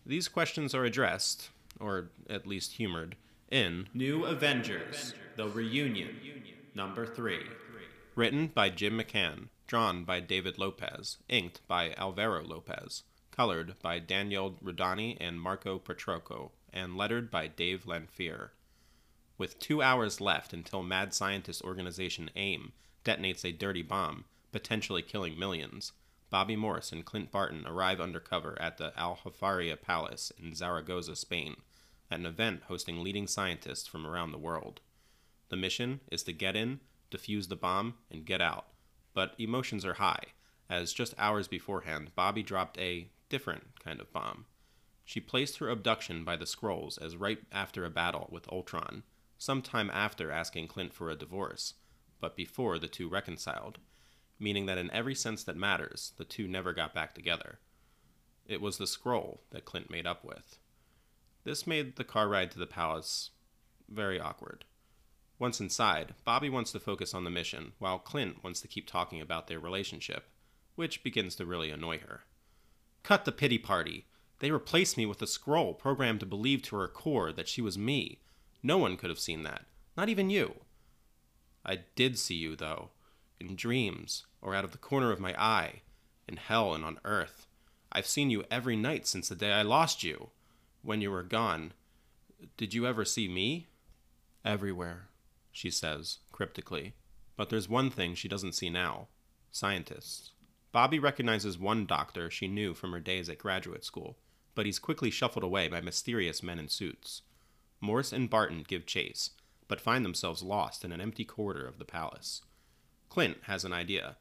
These 0.05 0.27
questions 0.27 0.75
are 0.75 0.85
addressed, 0.85 1.49
or 1.79 2.09
at 2.29 2.47
least 2.47 2.73
humored, 2.73 3.15
in 3.49 3.87
New 3.93 4.25
Avengers 4.25 5.13
The 5.35 5.47
Reunion, 5.47 6.15
number 6.75 7.05
3. 7.05 7.39
Written 8.15 8.47
by 8.47 8.69
Jim 8.69 8.99
McCann, 8.99 9.47
drawn 9.67 10.03
by 10.03 10.19
David 10.19 10.57
Lopez, 10.57 11.17
inked 11.29 11.61
by 11.67 11.93
Alvaro 11.93 12.43
Lopez, 12.43 13.03
colored 13.31 13.75
by 13.81 13.99
Daniel 13.99 14.57
Rudoni 14.63 15.15
and 15.19 15.39
Marco 15.39 15.77
Petrocco, 15.77 16.51
and 16.73 16.97
lettered 16.97 17.29
by 17.29 17.47
Dave 17.47 17.85
Lanphear. 17.85 18.49
With 19.37 19.59
two 19.59 19.81
hours 19.81 20.19
left 20.19 20.51
until 20.53 20.81
mad 20.81 21.13
scientist 21.13 21.61
organization 21.61 22.31
AIM 22.35 22.73
detonates 23.05 23.45
a 23.45 23.51
dirty 23.51 23.83
bomb, 23.83 24.25
potentially 24.51 25.03
killing 25.03 25.37
millions, 25.37 25.93
Bobbi 26.33 26.57
Morse 26.57 26.91
and 26.91 27.05
Clint 27.05 27.31
Barton 27.31 27.65
arrive 27.65 28.01
undercover 28.01 28.59
at 28.61 28.77
the 28.77 28.91
Aljaferia 28.97 29.79
Palace 29.79 30.31
in 30.37 30.55
Zaragoza, 30.55 31.15
Spain, 31.15 31.55
at 32.11 32.19
an 32.19 32.25
event 32.25 32.63
hosting 32.67 33.03
leading 33.03 33.27
scientists 33.27 33.87
from 33.87 34.05
around 34.05 34.31
the 34.31 34.37
world. 34.37 34.81
The 35.49 35.55
mission 35.55 36.01
is 36.11 36.23
to 36.23 36.33
get 36.33 36.55
in, 36.55 36.79
defuse 37.11 37.47
the 37.49 37.55
bomb, 37.55 37.95
and 38.11 38.25
get 38.25 38.41
out. 38.41 38.67
But 39.13 39.33
emotions 39.37 39.85
are 39.85 39.95
high, 39.95 40.23
as 40.69 40.93
just 40.93 41.13
hours 41.17 41.47
beforehand, 41.47 42.11
Bobbi 42.17 42.45
dropped 42.45 42.77
a 42.77 43.09
different 43.29 43.79
kind 43.83 43.99
of 44.01 44.11
bomb. 44.11 44.45
She 45.05 45.21
placed 45.21 45.57
her 45.57 45.69
abduction 45.69 46.25
by 46.25 46.35
the 46.35 46.45
Skrulls 46.45 47.01
as 47.01 47.15
right 47.15 47.39
after 47.51 47.85
a 47.85 47.89
battle 47.89 48.27
with 48.29 48.51
Ultron, 48.51 49.03
sometime 49.37 49.89
after 49.93 50.31
asking 50.31 50.67
Clint 50.67 50.93
for 50.93 51.09
a 51.09 51.15
divorce, 51.15 51.75
but 52.19 52.35
before 52.35 52.77
the 52.77 52.87
two 52.87 53.07
reconciled, 53.07 53.77
meaning 54.39 54.65
that 54.65 54.77
in 54.77 54.91
every 54.91 55.15
sense 55.15 55.43
that 55.43 55.55
matters, 55.55 56.11
the 56.17 56.25
two 56.25 56.47
never 56.47 56.73
got 56.73 56.93
back 56.93 57.15
together. 57.15 57.59
It 58.45 58.61
was 58.61 58.77
the 58.77 58.85
Skrull 58.85 59.39
that 59.51 59.65
Clint 59.65 59.89
made 59.89 60.05
up 60.05 60.25
with. 60.25 60.57
This 61.47 61.65
made 61.65 61.95
the 61.95 62.03
car 62.03 62.27
ride 62.27 62.51
to 62.51 62.59
the 62.59 62.67
palace 62.67 63.29
very 63.87 64.19
awkward. 64.19 64.65
Once 65.39 65.61
inside, 65.61 66.13
Bobbi 66.27 66.51
wants 66.51 66.73
to 66.73 66.79
focus 66.81 67.13
on 67.13 67.23
the 67.23 67.29
mission, 67.29 67.71
while 67.79 67.99
Clint 67.99 68.43
wants 68.43 68.59
to 68.59 68.67
keep 68.67 68.85
talking 68.85 69.21
about 69.21 69.47
their 69.47 69.57
relationship, 69.57 70.25
which 70.75 71.03
begins 71.03 71.35
to 71.35 71.45
really 71.45 71.71
annoy 71.71 71.99
her. 71.99 72.25
Cut 73.01 73.23
the 73.23 73.31
pity 73.31 73.57
party. 73.57 74.07
They 74.39 74.51
replaced 74.51 74.97
me 74.97 75.05
with 75.05 75.21
a 75.21 75.25
Skrull 75.25 75.79
programmed 75.79 76.19
to 76.19 76.25
believe 76.25 76.63
to 76.63 76.75
her 76.75 76.89
core 76.89 77.31
that 77.31 77.47
she 77.47 77.61
was 77.61 77.77
me. 77.77 78.19
No 78.61 78.77
one 78.77 78.97
could 78.97 79.09
have 79.09 79.17
seen 79.17 79.43
that, 79.43 79.67
not 79.95 80.09
even 80.09 80.29
you. 80.29 80.53
I 81.65 81.79
did 81.95 82.19
see 82.19 82.35
you, 82.35 82.57
though, 82.57 82.89
in 83.39 83.55
dreams, 83.55 84.25
or 84.41 84.53
out 84.53 84.65
of 84.65 84.73
the 84.73 84.77
corner 84.77 85.13
of 85.13 85.21
my 85.21 85.33
eye, 85.41 85.83
in 86.27 86.35
hell 86.35 86.73
and 86.73 86.83
on 86.83 86.99
earth. 87.05 87.47
I've 87.89 88.05
seen 88.05 88.29
you 88.29 88.43
every 88.51 88.75
night 88.75 89.07
since 89.07 89.29
the 89.29 89.35
day 89.35 89.53
I 89.53 89.61
lost 89.61 90.03
you. 90.03 90.31
When 90.87 91.01
you 91.01 91.11
were 91.11 91.21
gone, 91.21 91.73
did 92.55 92.73
you 92.73 92.87
ever 92.87 93.03
see 93.03 93.27
me? 93.27 93.67
Everywhere, 94.45 95.09
she 95.51 95.69
says, 95.69 96.19
cryptically. 96.31 96.93
But 97.35 97.49
there's 97.49 97.67
one 97.67 97.89
thing 97.89 98.15
she 98.15 98.29
doesn't 98.29 98.55
see 98.55 98.69
now 98.69 99.09
scientists. 99.51 100.31
Bobbi 100.73 100.97
recognizes 100.97 101.59
one 101.59 101.85
doctor 101.85 102.31
she 102.31 102.47
knew 102.47 102.73
from 102.73 102.93
her 102.93 103.01
days 103.01 103.27
at 103.27 103.37
graduate 103.37 103.83
school, 103.83 104.17
but 104.55 104.65
he's 104.65 104.79
quickly 104.79 105.11
shuffled 105.11 105.43
away 105.43 105.67
by 105.67 105.81
mysterious 105.81 106.41
men 106.41 106.57
in 106.57 106.69
suits. 106.69 107.21
Morse 107.81 108.13
and 108.13 108.29
Barton 108.29 108.63
give 108.65 108.85
chase, 108.85 109.31
but 109.67 109.81
find 109.81 110.05
themselves 110.05 110.41
lost 110.41 110.85
in 110.85 110.93
an 110.93 111.01
empty 111.01 111.25
corridor 111.25 111.67
of 111.67 111.79
the 111.79 111.83
palace. 111.83 112.43
Clint 113.09 113.39
has 113.41 113.65
an 113.65 113.73
idea. 113.73 114.15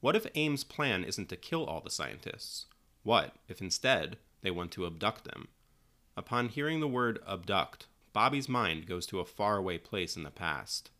What 0.00 0.16
if 0.16 0.26
AIM's 0.34 0.64
plan 0.64 1.02
isn't 1.02 1.30
to 1.30 1.36
kill 1.36 1.64
all 1.64 1.80
the 1.80 1.88
scientists? 1.88 2.66
What 3.04 3.36
if 3.48 3.62
instead 3.62 4.18
they 4.42 4.50
want 4.50 4.70
to 4.72 4.84
abduct 4.84 5.24
them? 5.24 5.48
Upon 6.20 6.50
hearing 6.50 6.80
the 6.80 6.86
word 6.86 7.18
abduct, 7.26 7.86
Bobbi's 8.14 8.46
mind 8.46 8.86
goes 8.86 9.06
to 9.06 9.20
a 9.20 9.24
faraway 9.24 9.78
place 9.78 10.18
in 10.18 10.22
the 10.22 10.30
past. 10.30 10.90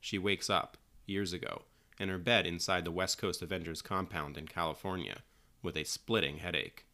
She 0.00 0.18
wakes 0.18 0.48
up, 0.48 0.78
years 1.04 1.34
ago, 1.34 1.64
in 2.00 2.08
her 2.08 2.16
bed 2.16 2.46
inside 2.46 2.86
the 2.86 2.90
West 2.90 3.18
Coast 3.18 3.42
Avengers 3.42 3.82
compound 3.82 4.38
in 4.38 4.48
California, 4.48 5.18
with 5.62 5.76
a 5.76 5.84
splitting 5.84 6.38
headache. 6.38 6.86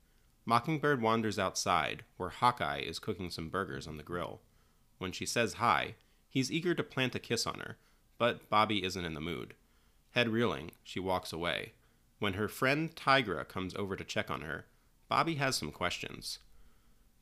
Mockingbird 0.45 1.01
wanders 1.01 1.39
outside, 1.39 2.03
where 2.17 2.31
Hawkeye 2.31 2.81
is 2.81 2.99
cooking 2.99 3.31
some 3.31 3.51
burgers 3.51 3.87
on 3.87 3.99
the 3.99 4.03
grill. 4.03 4.41
When 4.99 5.13
she 5.13 5.25
says 5.25 5.55
hi, 5.55 5.95
he's 6.29 6.51
eager 6.51 6.75
to 6.75 6.83
plant 6.83 7.15
a 7.15 7.21
kiss 7.21 7.47
on 7.47 7.61
her, 7.61 7.77
but 8.19 8.51
Bobbi 8.51 8.83
isn't 8.83 9.05
in 9.05 9.15
the 9.15 9.21
mood. 9.21 9.55
Head 10.11 10.29
reeling, 10.29 10.73
she 10.83 10.99
walks 10.99 11.33
away. 11.33 11.75
When 12.19 12.33
her 12.33 12.49
friend 12.49 12.93
Tigra 12.97 13.47
comes 13.47 13.77
over 13.77 13.95
to 13.95 14.03
check 14.03 14.29
on 14.29 14.41
her, 14.41 14.67
Bobbi 15.09 15.37
has 15.37 15.55
some 15.55 15.71
questions. 15.71 16.41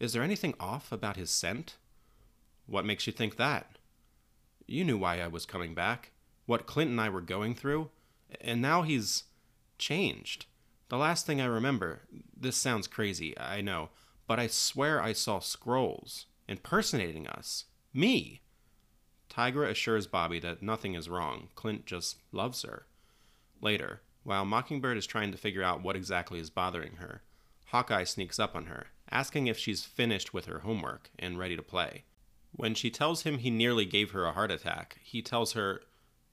Is 0.01 0.13
there 0.13 0.23
anything 0.23 0.55
off 0.61 0.93
about 0.93 1.17
his 1.17 1.31
scent? 1.31 1.77
What 2.67 2.85
makes 2.85 3.07
you 3.07 3.13
think 3.13 3.37
that? 3.37 3.79
You 4.67 4.85
knew 4.85 4.99
why 4.99 5.21
I 5.21 5.27
was 5.27 5.47
coming 5.47 5.75
back, 5.75 6.13
what 6.47 6.67
Clint 6.67 6.91
and 6.91 7.01
I 7.01 7.09
were 7.09 7.21
going 7.21 7.55
through, 7.55 7.91
and 8.41 8.63
now 8.63 8.83
he's 8.83 9.25
changed. 9.79 10.47
The 10.89 10.99
last 10.99 11.27
thing 11.27 11.41
I 11.41 11.47
remember, 11.47 12.03
this 12.37 12.57
sounds 12.57 12.87
crazy, 12.87 13.39
I 13.39 13.61
know, 13.61 13.91
but 14.27 14.39
I 14.39 14.47
swear 14.47 15.03
I 15.03 15.13
saw 15.13 15.41
Skrulls 15.41 16.27
impersonating 16.47 17.27
us 17.27 17.65
Me! 17.93 18.41
Tigra 19.29 19.71
assures 19.71 20.07
Bobbi 20.07 20.41
that 20.41 20.63
nothing 20.63 20.95
is 20.95 21.09
wrong. 21.09 21.49
Clint 21.55 21.87
just 21.87 22.17
loves 22.33 22.63
her. 22.63 22.87
Later, 23.61 24.01
while 24.23 24.45
Mockingbird 24.45 24.97
is 24.97 25.07
trying 25.07 25.33
to 25.33 25.39
figure 25.39 25.63
out 25.63 25.83
what 25.83 25.97
exactly 25.97 26.39
is 26.39 26.51
bothering 26.51 26.97
her, 26.97 27.23
Hawkeye 27.67 28.05
sneaks 28.05 28.39
up 28.39 28.55
on 28.57 28.67
her, 28.67 28.89
asking 29.11 29.47
if 29.47 29.59
she's 29.59 29.85
finished 29.85 30.35
with 30.35 30.47
her 30.47 30.61
homework 30.61 31.11
and 31.19 31.39
ready 31.39 31.57
to 31.57 31.63
play. 31.63 32.05
When 32.53 32.75
she 32.75 32.91
tells 32.91 33.23
him 33.23 33.39
he 33.39 33.51
nearly 33.51 33.85
gave 33.85 34.11
her 34.11 34.25
a 34.25 34.33
heart 34.33 34.51
attack, 34.51 34.99
he 35.03 35.23
tells 35.23 35.53
her, 35.53 35.83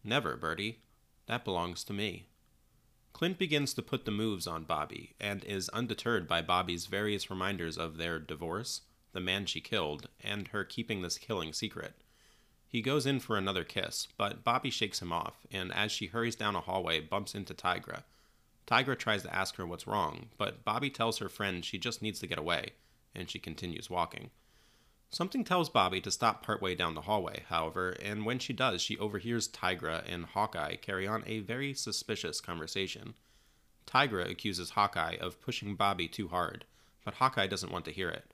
Never, 0.03 0.35
Birdie. 0.35 0.79
That 1.27 1.43
belongs 1.43 1.83
to 1.85 1.93
me. 1.93 2.27
Clint 3.13 3.37
begins 3.37 3.73
to 3.73 3.81
put 3.81 4.05
the 4.05 4.11
moves 4.11 4.45
on 4.45 4.65
Bobbi 4.65 5.13
and 5.19 5.43
is 5.45 5.69
undeterred 5.69 6.27
by 6.27 6.41
Bobbi's 6.41 6.85
various 6.85 7.29
reminders 7.29 7.77
of 7.77 7.97
their 7.97 8.19
divorce, 8.19 8.81
the 9.13 9.21
man 9.21 9.45
she 9.45 9.61
killed, 9.61 10.09
and 10.19 10.49
her 10.49 10.63
keeping 10.63 11.01
this 11.01 11.17
killing 11.17 11.53
secret. 11.53 11.93
He 12.67 12.81
goes 12.81 13.05
in 13.05 13.21
for 13.21 13.37
another 13.37 13.63
kiss, 13.63 14.09
but 14.17 14.43
Bobbi 14.43 14.69
shakes 14.69 15.01
him 15.01 15.13
off, 15.13 15.47
and 15.49 15.73
as 15.73 15.93
she 15.93 16.07
hurries 16.07 16.35
down 16.35 16.57
a 16.57 16.61
hallway, 16.61 16.99
bumps 16.99 17.33
into 17.33 17.53
Tigra. 17.53 18.03
Tigra 18.67 18.97
tries 18.97 19.23
to 19.23 19.35
ask 19.35 19.55
her 19.57 19.65
what's 19.65 19.87
wrong, 19.87 20.29
but 20.37 20.65
Bobbi 20.65 20.93
tells 20.93 21.19
her 21.19 21.29
friend 21.29 21.63
she 21.63 21.77
just 21.77 22.01
needs 22.01 22.19
to 22.19 22.27
get 22.27 22.39
away, 22.39 22.71
and 23.13 23.29
she 23.29 23.39
continues 23.39 23.89
walking. 23.89 24.31
Something 25.09 25.43
tells 25.43 25.69
Bobbi 25.69 26.01
to 26.03 26.11
stop 26.11 26.43
partway 26.43 26.75
down 26.75 26.95
the 26.95 27.01
hallway, 27.01 27.43
however, 27.47 27.91
and 28.01 28.25
when 28.25 28.39
she 28.39 28.53
does, 28.53 28.81
she 28.81 28.97
overhears 28.97 29.47
Tigra 29.47 30.03
and 30.07 30.25
Hawkeye 30.25 30.75
carry 30.75 31.07
on 31.07 31.23
a 31.25 31.39
very 31.39 31.73
suspicious 31.73 32.41
conversation. 32.41 33.13
Tigra 33.85 34.29
accuses 34.29 34.71
Hawkeye 34.71 35.17
of 35.21 35.39
pushing 35.41 35.77
Bobbi 35.77 36.11
too 36.11 36.29
hard, 36.29 36.65
but 37.03 37.13
Hawkeye 37.15 37.47
doesn't 37.47 37.71
want 37.71 37.85
to 37.85 37.93
hear 37.93 38.09
it. 38.09 38.33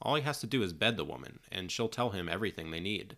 All 0.00 0.14
he 0.14 0.22
has 0.22 0.40
to 0.40 0.46
do 0.46 0.62
is 0.62 0.72
bed 0.72 0.96
the 0.96 1.04
woman, 1.04 1.38
and 1.52 1.70
she'll 1.70 1.88
tell 1.88 2.10
him 2.10 2.28
everything 2.28 2.70
they 2.70 2.80
need. 2.80 3.16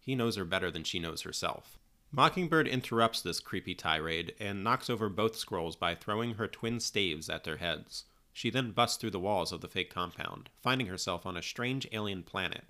He 0.00 0.14
knows 0.14 0.36
her 0.36 0.44
better 0.44 0.70
than 0.70 0.84
she 0.84 0.98
knows 0.98 1.22
herself. 1.22 1.78
Mockingbird 2.10 2.66
interrupts 2.66 3.20
this 3.20 3.38
creepy 3.38 3.74
tirade 3.74 4.34
and 4.40 4.64
knocks 4.64 4.88
over 4.88 5.10
both 5.10 5.34
Skrulls 5.34 5.78
by 5.78 5.94
throwing 5.94 6.34
her 6.34 6.48
twin 6.48 6.80
staves 6.80 7.28
at 7.28 7.44
their 7.44 7.58
heads. 7.58 8.04
She 8.32 8.48
then 8.48 8.70
busts 8.70 8.96
through 8.96 9.10
the 9.10 9.20
walls 9.20 9.52
of 9.52 9.60
the 9.60 9.68
fake 9.68 9.90
compound, 9.90 10.48
finding 10.62 10.86
herself 10.86 11.26
on 11.26 11.36
a 11.36 11.42
strange 11.42 11.86
alien 11.92 12.22
planet. 12.22 12.64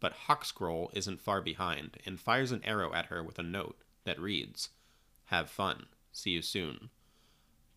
But 0.00 0.12
Hawk 0.12 0.44
Skrull 0.44 0.90
isn't 0.92 1.20
far 1.20 1.40
behind 1.40 1.98
and 2.04 2.18
fires 2.18 2.52
an 2.52 2.64
arrow 2.64 2.92
at 2.92 3.06
her 3.06 3.22
with 3.22 3.38
a 3.38 3.44
note 3.44 3.76
that 4.04 4.18
reads 4.18 4.70
Have 5.26 5.50
fun. 5.50 5.86
See 6.10 6.30
you 6.30 6.42
soon. 6.42 6.90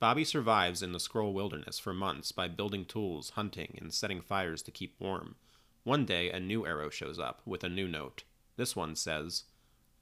Bobbi 0.01 0.25
survives 0.25 0.81
in 0.81 0.93
the 0.93 0.99
Skrull 0.99 1.33
wilderness 1.33 1.77
for 1.79 1.93
months 1.93 2.31
by 2.31 2.47
building 2.47 2.85
tools, 2.85 3.31
hunting, 3.31 3.77
and 3.79 3.93
setting 3.93 4.21
fires 4.21 4.61
to 4.63 4.71
keep 4.71 4.99
warm. 4.99 5.35
One 5.83 6.05
day, 6.05 6.31
a 6.31 6.39
new 6.39 6.65
arrow 6.65 6.89
shows 6.89 7.19
up 7.19 7.41
with 7.45 7.63
a 7.63 7.69
new 7.69 7.87
note. 7.87 8.23
This 8.55 8.75
one 8.75 8.95
says, 8.95 9.43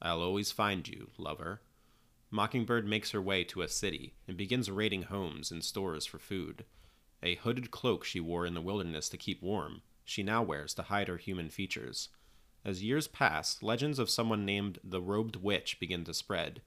I'll 0.04 0.20
always 0.20 0.50
find 0.50 0.86
you, 0.88 1.10
lover. 1.16 1.60
Mockingbird 2.28 2.88
makes 2.88 3.12
her 3.12 3.22
way 3.22 3.44
to 3.44 3.62
a 3.62 3.68
city 3.68 4.14
and 4.26 4.36
begins 4.36 4.68
raiding 4.68 5.04
homes 5.04 5.52
and 5.52 5.64
stores 5.64 6.06
for 6.06 6.18
food. 6.18 6.64
A 7.22 7.36
hooded 7.36 7.70
cloak 7.70 8.04
she 8.04 8.18
wore 8.18 8.44
in 8.44 8.54
the 8.54 8.60
wilderness 8.60 9.08
to 9.10 9.16
keep 9.16 9.40
warm, 9.40 9.82
she 10.04 10.24
now 10.24 10.42
wears 10.42 10.74
to 10.74 10.82
hide 10.82 11.06
her 11.06 11.18
human 11.18 11.50
features. 11.50 12.08
As 12.64 12.82
years 12.82 13.06
pass, 13.06 13.62
legends 13.62 14.00
of 14.00 14.10
someone 14.10 14.44
named 14.44 14.80
the 14.82 15.00
Robed 15.00 15.36
Witch 15.36 15.78
begin 15.78 16.02
to 16.04 16.14
spread. 16.14 16.62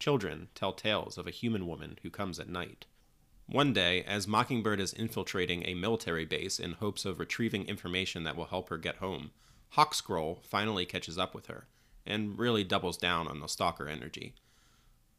Children 0.00 0.48
tell 0.56 0.72
tales 0.72 1.16
of 1.16 1.28
a 1.28 1.32
human 1.32 1.68
woman 1.68 1.98
who 2.02 2.10
comes 2.10 2.40
at 2.40 2.48
night. 2.48 2.86
One 3.46 3.72
day, 3.72 4.02
as 4.02 4.26
Mockingbird 4.26 4.80
is 4.80 4.92
infiltrating 4.92 5.64
a 5.64 5.74
military 5.74 6.24
base 6.24 6.58
in 6.58 6.72
hopes 6.72 7.04
of 7.04 7.20
retrieving 7.20 7.68
information 7.68 8.24
that 8.24 8.36
will 8.36 8.46
help 8.46 8.68
her 8.68 8.78
get 8.78 8.96
home, 8.96 9.30
Hawk 9.70 9.94
Skrull 9.94 10.42
finally 10.42 10.86
catches 10.86 11.18
up 11.18 11.36
with 11.36 11.46
her 11.46 11.68
and 12.06 12.38
really 12.38 12.64
doubles 12.64 12.96
down 12.96 13.28
on 13.28 13.40
the 13.40 13.46
stalker 13.46 13.88
energy. 13.88 14.34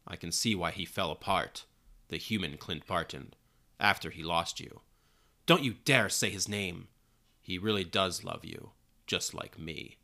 I 0.06 0.16
can 0.16 0.32
see 0.32 0.54
why 0.54 0.70
he 0.72 0.84
fell 0.84 1.10
apart, 1.10 1.64
the 2.08 2.16
human 2.16 2.56
Clint 2.56 2.86
Barton, 2.86 3.34
after 3.78 4.10
he 4.10 4.22
lost 4.22 4.60
you. 4.60 4.80
Don't 5.46 5.62
you 5.62 5.74
dare 5.84 6.08
say 6.08 6.30
his 6.30 6.48
name. 6.48 6.88
He 7.40 7.58
really 7.58 7.84
does 7.84 8.24
love 8.24 8.44
you, 8.44 8.70
just 9.06 9.34
like 9.34 9.58
me. 9.58 9.98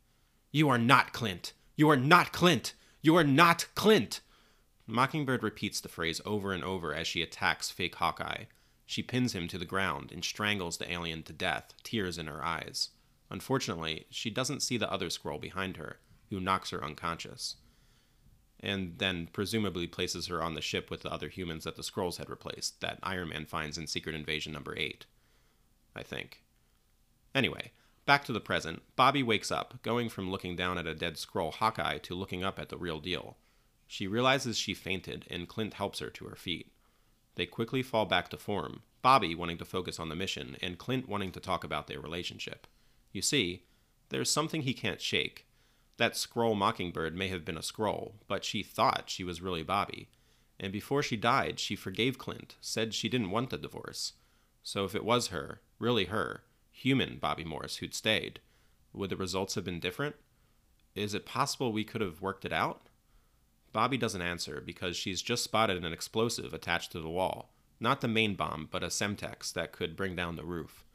You 0.51 0.69
are 0.69 0.77
not 0.77 1.13
Clint. 1.13 1.53
You 1.75 1.89
are 1.89 1.97
not 1.97 2.31
Clint. 2.31 2.73
You 3.01 3.15
are 3.15 3.23
not 3.23 3.67
Clint. 3.75 4.21
Mockingbird 4.87 5.43
repeats 5.43 5.79
the 5.79 5.87
phrase 5.87 6.19
over 6.25 6.51
and 6.51 6.63
over 6.63 6.93
as 6.93 7.07
she 7.07 7.21
attacks 7.21 7.69
fake 7.69 7.95
Hawkeye. 7.95 8.45
She 8.85 9.03
pins 9.03 9.33
him 9.33 9.47
to 9.49 9.57
the 9.59 9.65
ground 9.65 10.11
and 10.11 10.23
strangles 10.25 10.77
the 10.77 10.91
alien 10.91 11.23
to 11.23 11.33
death, 11.33 11.73
tears 11.83 12.17
in 12.17 12.25
her 12.25 12.43
eyes. 12.43 12.89
Unfortunately, 13.29 14.07
she 14.09 14.31
doesn't 14.31 14.63
see 14.63 14.77
the 14.77 14.91
other 14.91 15.09
Skrull 15.09 15.39
behind 15.39 15.77
her, 15.77 15.99
who 16.29 16.39
knocks 16.39 16.69
her 16.69 16.83
unconscious, 16.83 17.57
and 18.59 18.97
then 18.97 19.29
presumably 19.31 19.87
places 19.87 20.27
her 20.27 20.41
on 20.41 20.53
the 20.53 20.61
ship 20.61 20.89
with 20.89 21.01
the 21.01 21.11
other 21.11 21.29
humans 21.29 21.63
that 21.63 21.75
the 21.75 21.81
Skrulls 21.81 22.17
had 22.17 22.29
replaced, 22.29 22.81
that 22.81 22.99
Iron 23.03 23.29
Man 23.29 23.45
finds 23.45 23.77
in 23.77 23.87
Secret 23.87 24.15
Invasion 24.15 24.53
number 24.53 24.77
8. 24.77 25.05
I 25.95 26.03
think. 26.03 26.43
Anyway, 27.33 27.71
back 28.05 28.23
to 28.25 28.33
the 28.33 28.39
present. 28.39 28.81
Bobbi 28.97 29.23
wakes 29.23 29.51
up, 29.51 29.81
going 29.83 30.09
from 30.09 30.31
looking 30.31 30.55
down 30.55 30.77
at 30.77 30.87
a 30.87 30.95
dead 30.95 31.15
Skrull 31.15 31.53
Hawkeye 31.53 31.97
to 31.99 32.15
looking 32.15 32.43
up 32.43 32.59
at 32.59 32.69
the 32.69 32.77
real 32.77 32.99
deal. 32.99 33.37
She 33.87 34.07
realizes 34.07 34.57
she 34.57 34.73
fainted, 34.73 35.25
and 35.29 35.47
Clint 35.47 35.75
helps 35.75 35.99
her 35.99 36.09
to 36.11 36.25
her 36.25 36.35
feet. 36.35 36.71
They 37.35 37.45
quickly 37.45 37.81
fall 37.81 38.05
back 38.05 38.29
to 38.29 38.37
form, 38.37 38.81
Bobbi 39.03 39.35
wanting 39.35 39.57
to 39.59 39.65
focus 39.65 39.99
on 39.99 40.09
the 40.09 40.15
mission, 40.15 40.57
and 40.61 40.77
Clint 40.77 41.07
wanting 41.07 41.31
to 41.31 41.39
talk 41.39 41.63
about 41.63 41.87
their 41.87 41.99
relationship. 41.99 42.67
You 43.11 43.21
see, 43.21 43.63
there's 44.09 44.29
something 44.29 44.61
he 44.61 44.73
can't 44.73 45.01
shake. 45.01 45.45
That 45.99 46.13
Skrull 46.13 46.55
Mockingbird 46.55 47.13
may 47.13 47.27
have 47.27 47.43
been 47.43 47.57
a 47.57 47.61
Skrull, 47.61 48.13
but 48.29 48.45
she 48.45 48.63
thought 48.63 49.09
she 49.09 49.25
was 49.25 49.41
really 49.41 49.65
Bobbi. 49.65 50.07
And 50.57 50.71
before 50.71 51.03
she 51.03 51.17
died, 51.17 51.59
she 51.59 51.75
forgave 51.75 52.17
Clint, 52.17 52.55
said 52.61 52.93
she 52.93 53.09
didn't 53.09 53.31
want 53.31 53.49
the 53.49 53.57
divorce. 53.57 54.13
So 54.63 54.85
if 54.85 54.95
it 54.95 55.03
was 55.03 55.27
her, 55.27 55.59
really 55.77 56.05
her, 56.05 56.43
human 56.71 57.19
Bobbi 57.19 57.43
Morse 57.43 57.77
who'd 57.77 57.93
stayed, 57.93 58.39
would 58.93 59.09
the 59.09 59.17
results 59.17 59.55
have 59.55 59.65
been 59.65 59.81
different? 59.81 60.15
Is 60.95 61.13
it 61.13 61.25
possible 61.25 61.73
we 61.73 61.83
could 61.83 61.99
have 61.99 62.21
worked 62.21 62.45
it 62.45 62.53
out? 62.53 62.83
Bobbi 63.75 63.99
doesn't 63.99 64.21
answer 64.21 64.63
because 64.65 64.95
she's 64.95 65.21
just 65.21 65.43
spotted 65.43 65.83
an 65.83 65.91
explosive 65.91 66.53
attached 66.53 66.93
to 66.93 67.01
the 67.01 67.09
wall. 67.09 67.51
Not 67.77 67.99
the 67.99 68.07
main 68.07 68.35
bomb, 68.35 68.69
but 68.71 68.83
a 68.83 68.87
Semtex 68.87 69.51
that 69.51 69.73
could 69.73 69.97
bring 69.97 70.15
down 70.15 70.37
the 70.37 70.45
roof. 70.45 70.85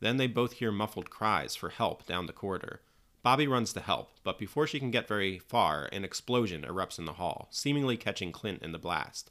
Then 0.00 0.16
they 0.16 0.26
both 0.26 0.54
hear 0.54 0.72
muffled 0.72 1.10
cries 1.10 1.54
for 1.54 1.68
help 1.68 2.06
down 2.06 2.26
the 2.26 2.32
corridor. 2.32 2.80
Bobbi 3.24 3.48
runs 3.48 3.72
to 3.72 3.80
help, 3.80 4.12
but 4.22 4.38
before 4.38 4.66
she 4.66 4.78
can 4.78 4.90
get 4.90 5.08
very 5.08 5.38
far, 5.38 5.88
an 5.92 6.04
explosion 6.04 6.62
erupts 6.62 6.98
in 6.98 7.04
the 7.04 7.14
hall, 7.14 7.48
seemingly 7.50 7.96
catching 7.96 8.32
Clint 8.32 8.62
in 8.62 8.72
the 8.72 8.78
blast. 8.78 9.30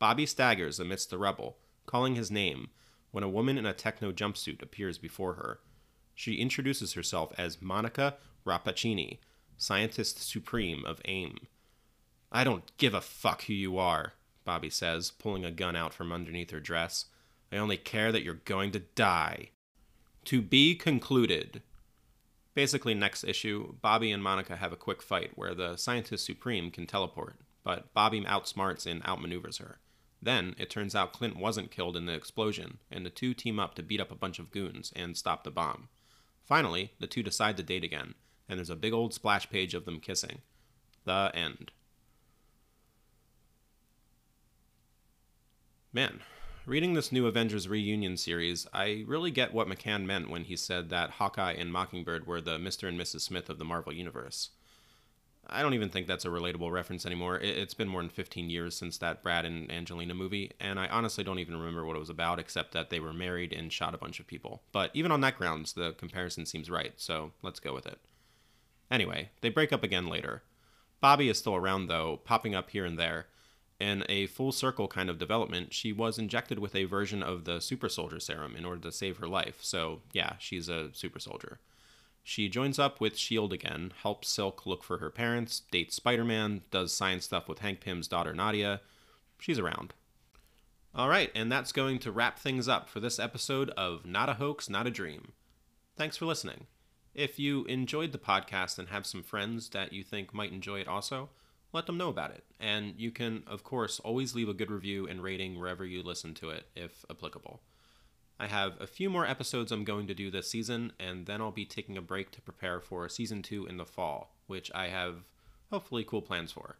Bobbi 0.00 0.26
staggers 0.26 0.80
amidst 0.80 1.10
the 1.10 1.18
rubble, 1.18 1.56
calling 1.86 2.16
his 2.16 2.30
name, 2.30 2.70
when 3.12 3.24
a 3.24 3.28
woman 3.28 3.56
in 3.56 3.64
a 3.64 3.72
techno 3.72 4.10
jumpsuit 4.10 4.60
appears 4.60 4.98
before 4.98 5.34
her. 5.34 5.60
She 6.14 6.34
introduces 6.34 6.94
herself 6.94 7.32
as 7.38 7.62
Monica 7.62 8.16
Rappaccini, 8.44 9.18
scientist 9.56 10.20
supreme 10.28 10.84
of 10.84 11.00
AIM. 11.04 11.38
I 12.32 12.42
don't 12.42 12.76
give 12.78 12.94
a 12.94 13.00
fuck 13.00 13.44
who 13.44 13.52
you 13.52 13.78
are, 13.78 14.14
Bobbi 14.44 14.72
says, 14.72 15.12
pulling 15.12 15.44
a 15.44 15.50
gun 15.50 15.76
out 15.76 15.94
from 15.94 16.12
underneath 16.12 16.50
her 16.50 16.60
dress. 16.60 17.06
I 17.52 17.56
only 17.56 17.76
care 17.76 18.10
that 18.10 18.24
you're 18.24 18.34
going 18.34 18.72
to 18.72 18.80
die. 18.80 19.50
To 20.26 20.42
be 20.42 20.74
concluded. 20.74 21.62
Basically, 22.54 22.94
next 22.94 23.24
issue, 23.24 23.74
Bobbi 23.82 24.14
and 24.14 24.22
Monica 24.22 24.56
have 24.56 24.72
a 24.72 24.76
quick 24.76 25.02
fight 25.02 25.32
where 25.34 25.54
the 25.54 25.76
Scientist 25.76 26.24
Supreme 26.24 26.70
can 26.70 26.86
teleport, 26.86 27.36
but 27.64 27.92
Bobbi 27.94 28.24
outsmarts 28.26 28.86
and 28.86 29.02
outmaneuvers 29.02 29.58
her. 29.58 29.80
Then, 30.22 30.54
it 30.56 30.70
turns 30.70 30.94
out 30.94 31.12
Clint 31.12 31.36
wasn't 31.36 31.72
killed 31.72 31.96
in 31.96 32.06
the 32.06 32.14
explosion, 32.14 32.78
and 32.90 33.04
the 33.04 33.10
two 33.10 33.34
team 33.34 33.58
up 33.58 33.74
to 33.74 33.82
beat 33.82 34.00
up 34.00 34.12
a 34.12 34.16
bunch 34.16 34.38
of 34.38 34.52
goons 34.52 34.92
and 34.94 35.16
stop 35.16 35.42
the 35.42 35.50
bomb. 35.50 35.88
Finally, 36.44 36.92
the 37.00 37.06
two 37.08 37.22
decide 37.22 37.56
to 37.56 37.62
date 37.62 37.84
again, 37.84 38.14
and 38.48 38.58
there's 38.58 38.70
a 38.70 38.76
big 38.76 38.92
old 38.92 39.12
splash 39.12 39.50
page 39.50 39.74
of 39.74 39.84
them 39.84 39.98
kissing. 39.98 40.40
The 41.04 41.32
end. 41.34 41.72
Man, 45.92 46.20
reading 46.66 46.94
this 46.94 47.12
new 47.12 47.26
Avengers 47.26 47.68
reunion 47.68 48.16
series, 48.16 48.66
I 48.72 49.04
really 49.06 49.30
get 49.30 49.52
what 49.52 49.68
McCann 49.68 50.06
meant 50.06 50.30
when 50.30 50.44
he 50.44 50.56
said 50.56 50.88
that 50.90 51.10
Hawkeye 51.10 51.52
and 51.52 51.72
Mockingbird 51.72 52.26
were 52.26 52.40
the 52.40 52.58
Mr. 52.58 52.88
and 52.88 52.98
Mrs. 52.98 53.20
Smith 53.20 53.50
of 53.50 53.58
the 53.58 53.64
Marvel 53.64 53.92
Universe. 53.92 54.50
I 55.46 55.60
don't 55.60 55.74
even 55.74 55.90
think 55.90 56.06
that's 56.06 56.24
a 56.24 56.28
relatable 56.28 56.72
reference 56.72 57.04
anymore. 57.04 57.38
It's 57.38 57.74
been 57.74 57.88
more 57.88 58.00
than 58.00 58.08
15 58.08 58.48
years 58.48 58.74
since 58.74 58.96
that 58.98 59.22
Brad 59.22 59.44
and 59.44 59.70
Angelina 59.70 60.14
movie, 60.14 60.52
and 60.58 60.80
I 60.80 60.86
honestly 60.86 61.22
don't 61.22 61.38
even 61.38 61.58
remember 61.58 61.84
what 61.84 61.96
it 61.96 62.00
was 62.00 62.08
about 62.08 62.38
except 62.38 62.72
that 62.72 62.88
they 62.88 62.98
were 62.98 63.12
married 63.12 63.52
and 63.52 63.70
shot 63.70 63.94
a 63.94 63.98
bunch 63.98 64.20
of 64.20 64.26
people. 64.26 64.62
But 64.72 64.90
even 64.94 65.12
on 65.12 65.20
that 65.20 65.36
grounds, 65.36 65.74
the 65.74 65.92
comparison 65.92 66.46
seems 66.46 66.70
right, 66.70 66.94
so 66.96 67.32
let's 67.42 67.60
go 67.60 67.74
with 67.74 67.84
it. 67.84 67.98
Anyway, 68.90 69.30
they 69.42 69.50
break 69.50 69.70
up 69.70 69.82
again 69.82 70.06
later. 70.06 70.42
Bobbi 71.02 71.30
is 71.30 71.38
still 71.38 71.56
around, 71.56 71.88
though, 71.88 72.20
popping 72.24 72.54
up 72.54 72.70
here 72.70 72.86
and 72.86 72.98
there 72.98 73.26
in 73.80 74.04
a 74.08 74.26
full 74.26 74.52
circle 74.52 74.88
kind 74.88 75.10
of 75.10 75.18
development, 75.18 75.74
she 75.74 75.92
was 75.92 76.18
injected 76.18 76.58
with 76.58 76.74
a 76.74 76.84
version 76.84 77.22
of 77.22 77.44
the 77.44 77.60
super 77.60 77.88
soldier 77.88 78.20
serum 78.20 78.54
in 78.56 78.64
order 78.64 78.80
to 78.82 78.92
save 78.92 79.18
her 79.18 79.28
life. 79.28 79.58
So, 79.60 80.00
yeah, 80.12 80.34
she's 80.38 80.68
a 80.68 80.90
super 80.92 81.18
soldier. 81.18 81.58
She 82.22 82.48
joins 82.48 82.78
up 82.78 83.00
with 83.00 83.14
S.H.I.E.L.D. 83.14 83.54
again, 83.54 83.92
helps 84.02 84.28
Silk 84.28 84.64
look 84.64 84.82
for 84.82 84.98
her 84.98 85.10
parents, 85.10 85.62
dates 85.70 85.96
Spider 85.96 86.24
Man, 86.24 86.62
does 86.70 86.92
science 86.92 87.26
stuff 87.26 87.48
with 87.48 87.58
Hank 87.58 87.80
Pym's 87.80 88.08
daughter 88.08 88.32
Nadia. 88.32 88.80
She's 89.38 89.58
around. 89.58 89.92
All 90.94 91.08
right, 91.08 91.30
and 91.34 91.52
that's 91.52 91.72
going 91.72 91.98
to 91.98 92.12
wrap 92.12 92.38
things 92.38 92.68
up 92.68 92.88
for 92.88 93.00
this 93.00 93.18
episode 93.18 93.70
of 93.70 94.06
Not 94.06 94.28
a 94.30 94.34
Hoax, 94.34 94.70
Not 94.70 94.86
a 94.86 94.90
Dream. 94.90 95.32
Thanks 95.96 96.16
for 96.16 96.24
listening. 96.24 96.66
If 97.14 97.38
you 97.38 97.64
enjoyed 97.64 98.12
the 98.12 98.18
podcast 98.18 98.78
and 98.78 98.88
have 98.88 99.04
some 99.04 99.22
friends 99.22 99.68
that 99.70 99.92
you 99.92 100.02
think 100.02 100.32
might 100.32 100.52
enjoy 100.52 100.80
it 100.80 100.88
also, 100.88 101.28
let 101.74 101.86
them 101.86 101.98
know 101.98 102.08
about 102.08 102.30
it. 102.30 102.44
And 102.58 102.94
you 102.96 103.10
can, 103.10 103.42
of 103.46 103.64
course, 103.64 104.00
always 104.00 104.34
leave 104.34 104.48
a 104.48 104.54
good 104.54 104.70
review 104.70 105.06
and 105.06 105.22
rating 105.22 105.58
wherever 105.58 105.84
you 105.84 106.02
listen 106.02 106.32
to 106.34 106.50
it, 106.50 106.68
if 106.74 107.04
applicable. 107.10 107.60
I 108.38 108.46
have 108.46 108.80
a 108.80 108.86
few 108.86 109.10
more 109.10 109.26
episodes 109.26 109.70
I'm 109.70 109.84
going 109.84 110.06
to 110.06 110.14
do 110.14 110.30
this 110.30 110.50
season, 110.50 110.92
and 110.98 111.26
then 111.26 111.40
I'll 111.40 111.50
be 111.50 111.66
taking 111.66 111.96
a 111.96 112.02
break 112.02 112.30
to 112.32 112.40
prepare 112.40 112.80
for 112.80 113.08
season 113.08 113.42
two 113.42 113.66
in 113.66 113.76
the 113.76 113.84
fall, 113.84 114.34
which 114.46 114.70
I 114.74 114.88
have 114.88 115.24
hopefully 115.70 116.04
cool 116.04 116.22
plans 116.22 116.52
for. 116.52 116.76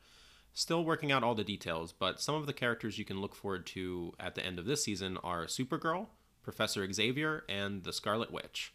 Still 0.53 0.85
working 0.85 1.11
out 1.11 1.25
all 1.25 1.35
the 1.35 1.45
details, 1.45 1.93
but 1.93 2.21
some 2.21 2.37
of 2.37 2.47
the 2.47 2.53
characters 2.53 2.99
you 2.99 3.05
can 3.05 3.21
look 3.21 3.35
forward 3.35 3.67
to 3.67 4.15
at 4.21 4.37
the 4.37 4.47
end 4.47 4.59
of 4.59 4.67
this 4.67 4.85
season 4.85 5.19
are 5.25 5.47
Supergirl, 5.47 6.07
Professor 6.43 6.91
Xavier, 6.93 7.45
and 7.49 7.83
the 7.83 7.93
Scarlet 7.93 8.33
Witch. 8.33 8.73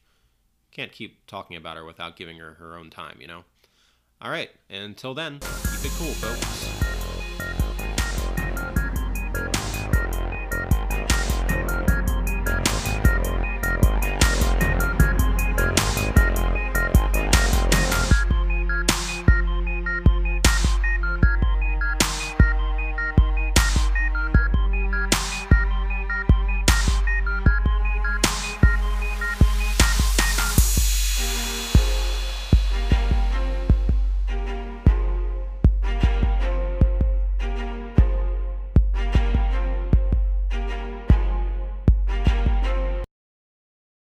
Can't 0.72 0.91
keep 0.91 1.26
talking 1.26 1.55
about 1.55 1.78
her 1.78 1.86
without 1.86 2.17
giving 2.17 2.38
her 2.38 2.55
her 2.55 2.76
own 2.76 2.89
time, 2.89 3.17
you 3.22 3.28
know? 3.28 3.43
All 4.22 4.30
right, 4.30 4.49
until 4.70 5.13
then, 5.13 5.39
keep 5.39 5.86
it 5.86 5.91
cool, 5.97 6.13
folks. 6.15 7.18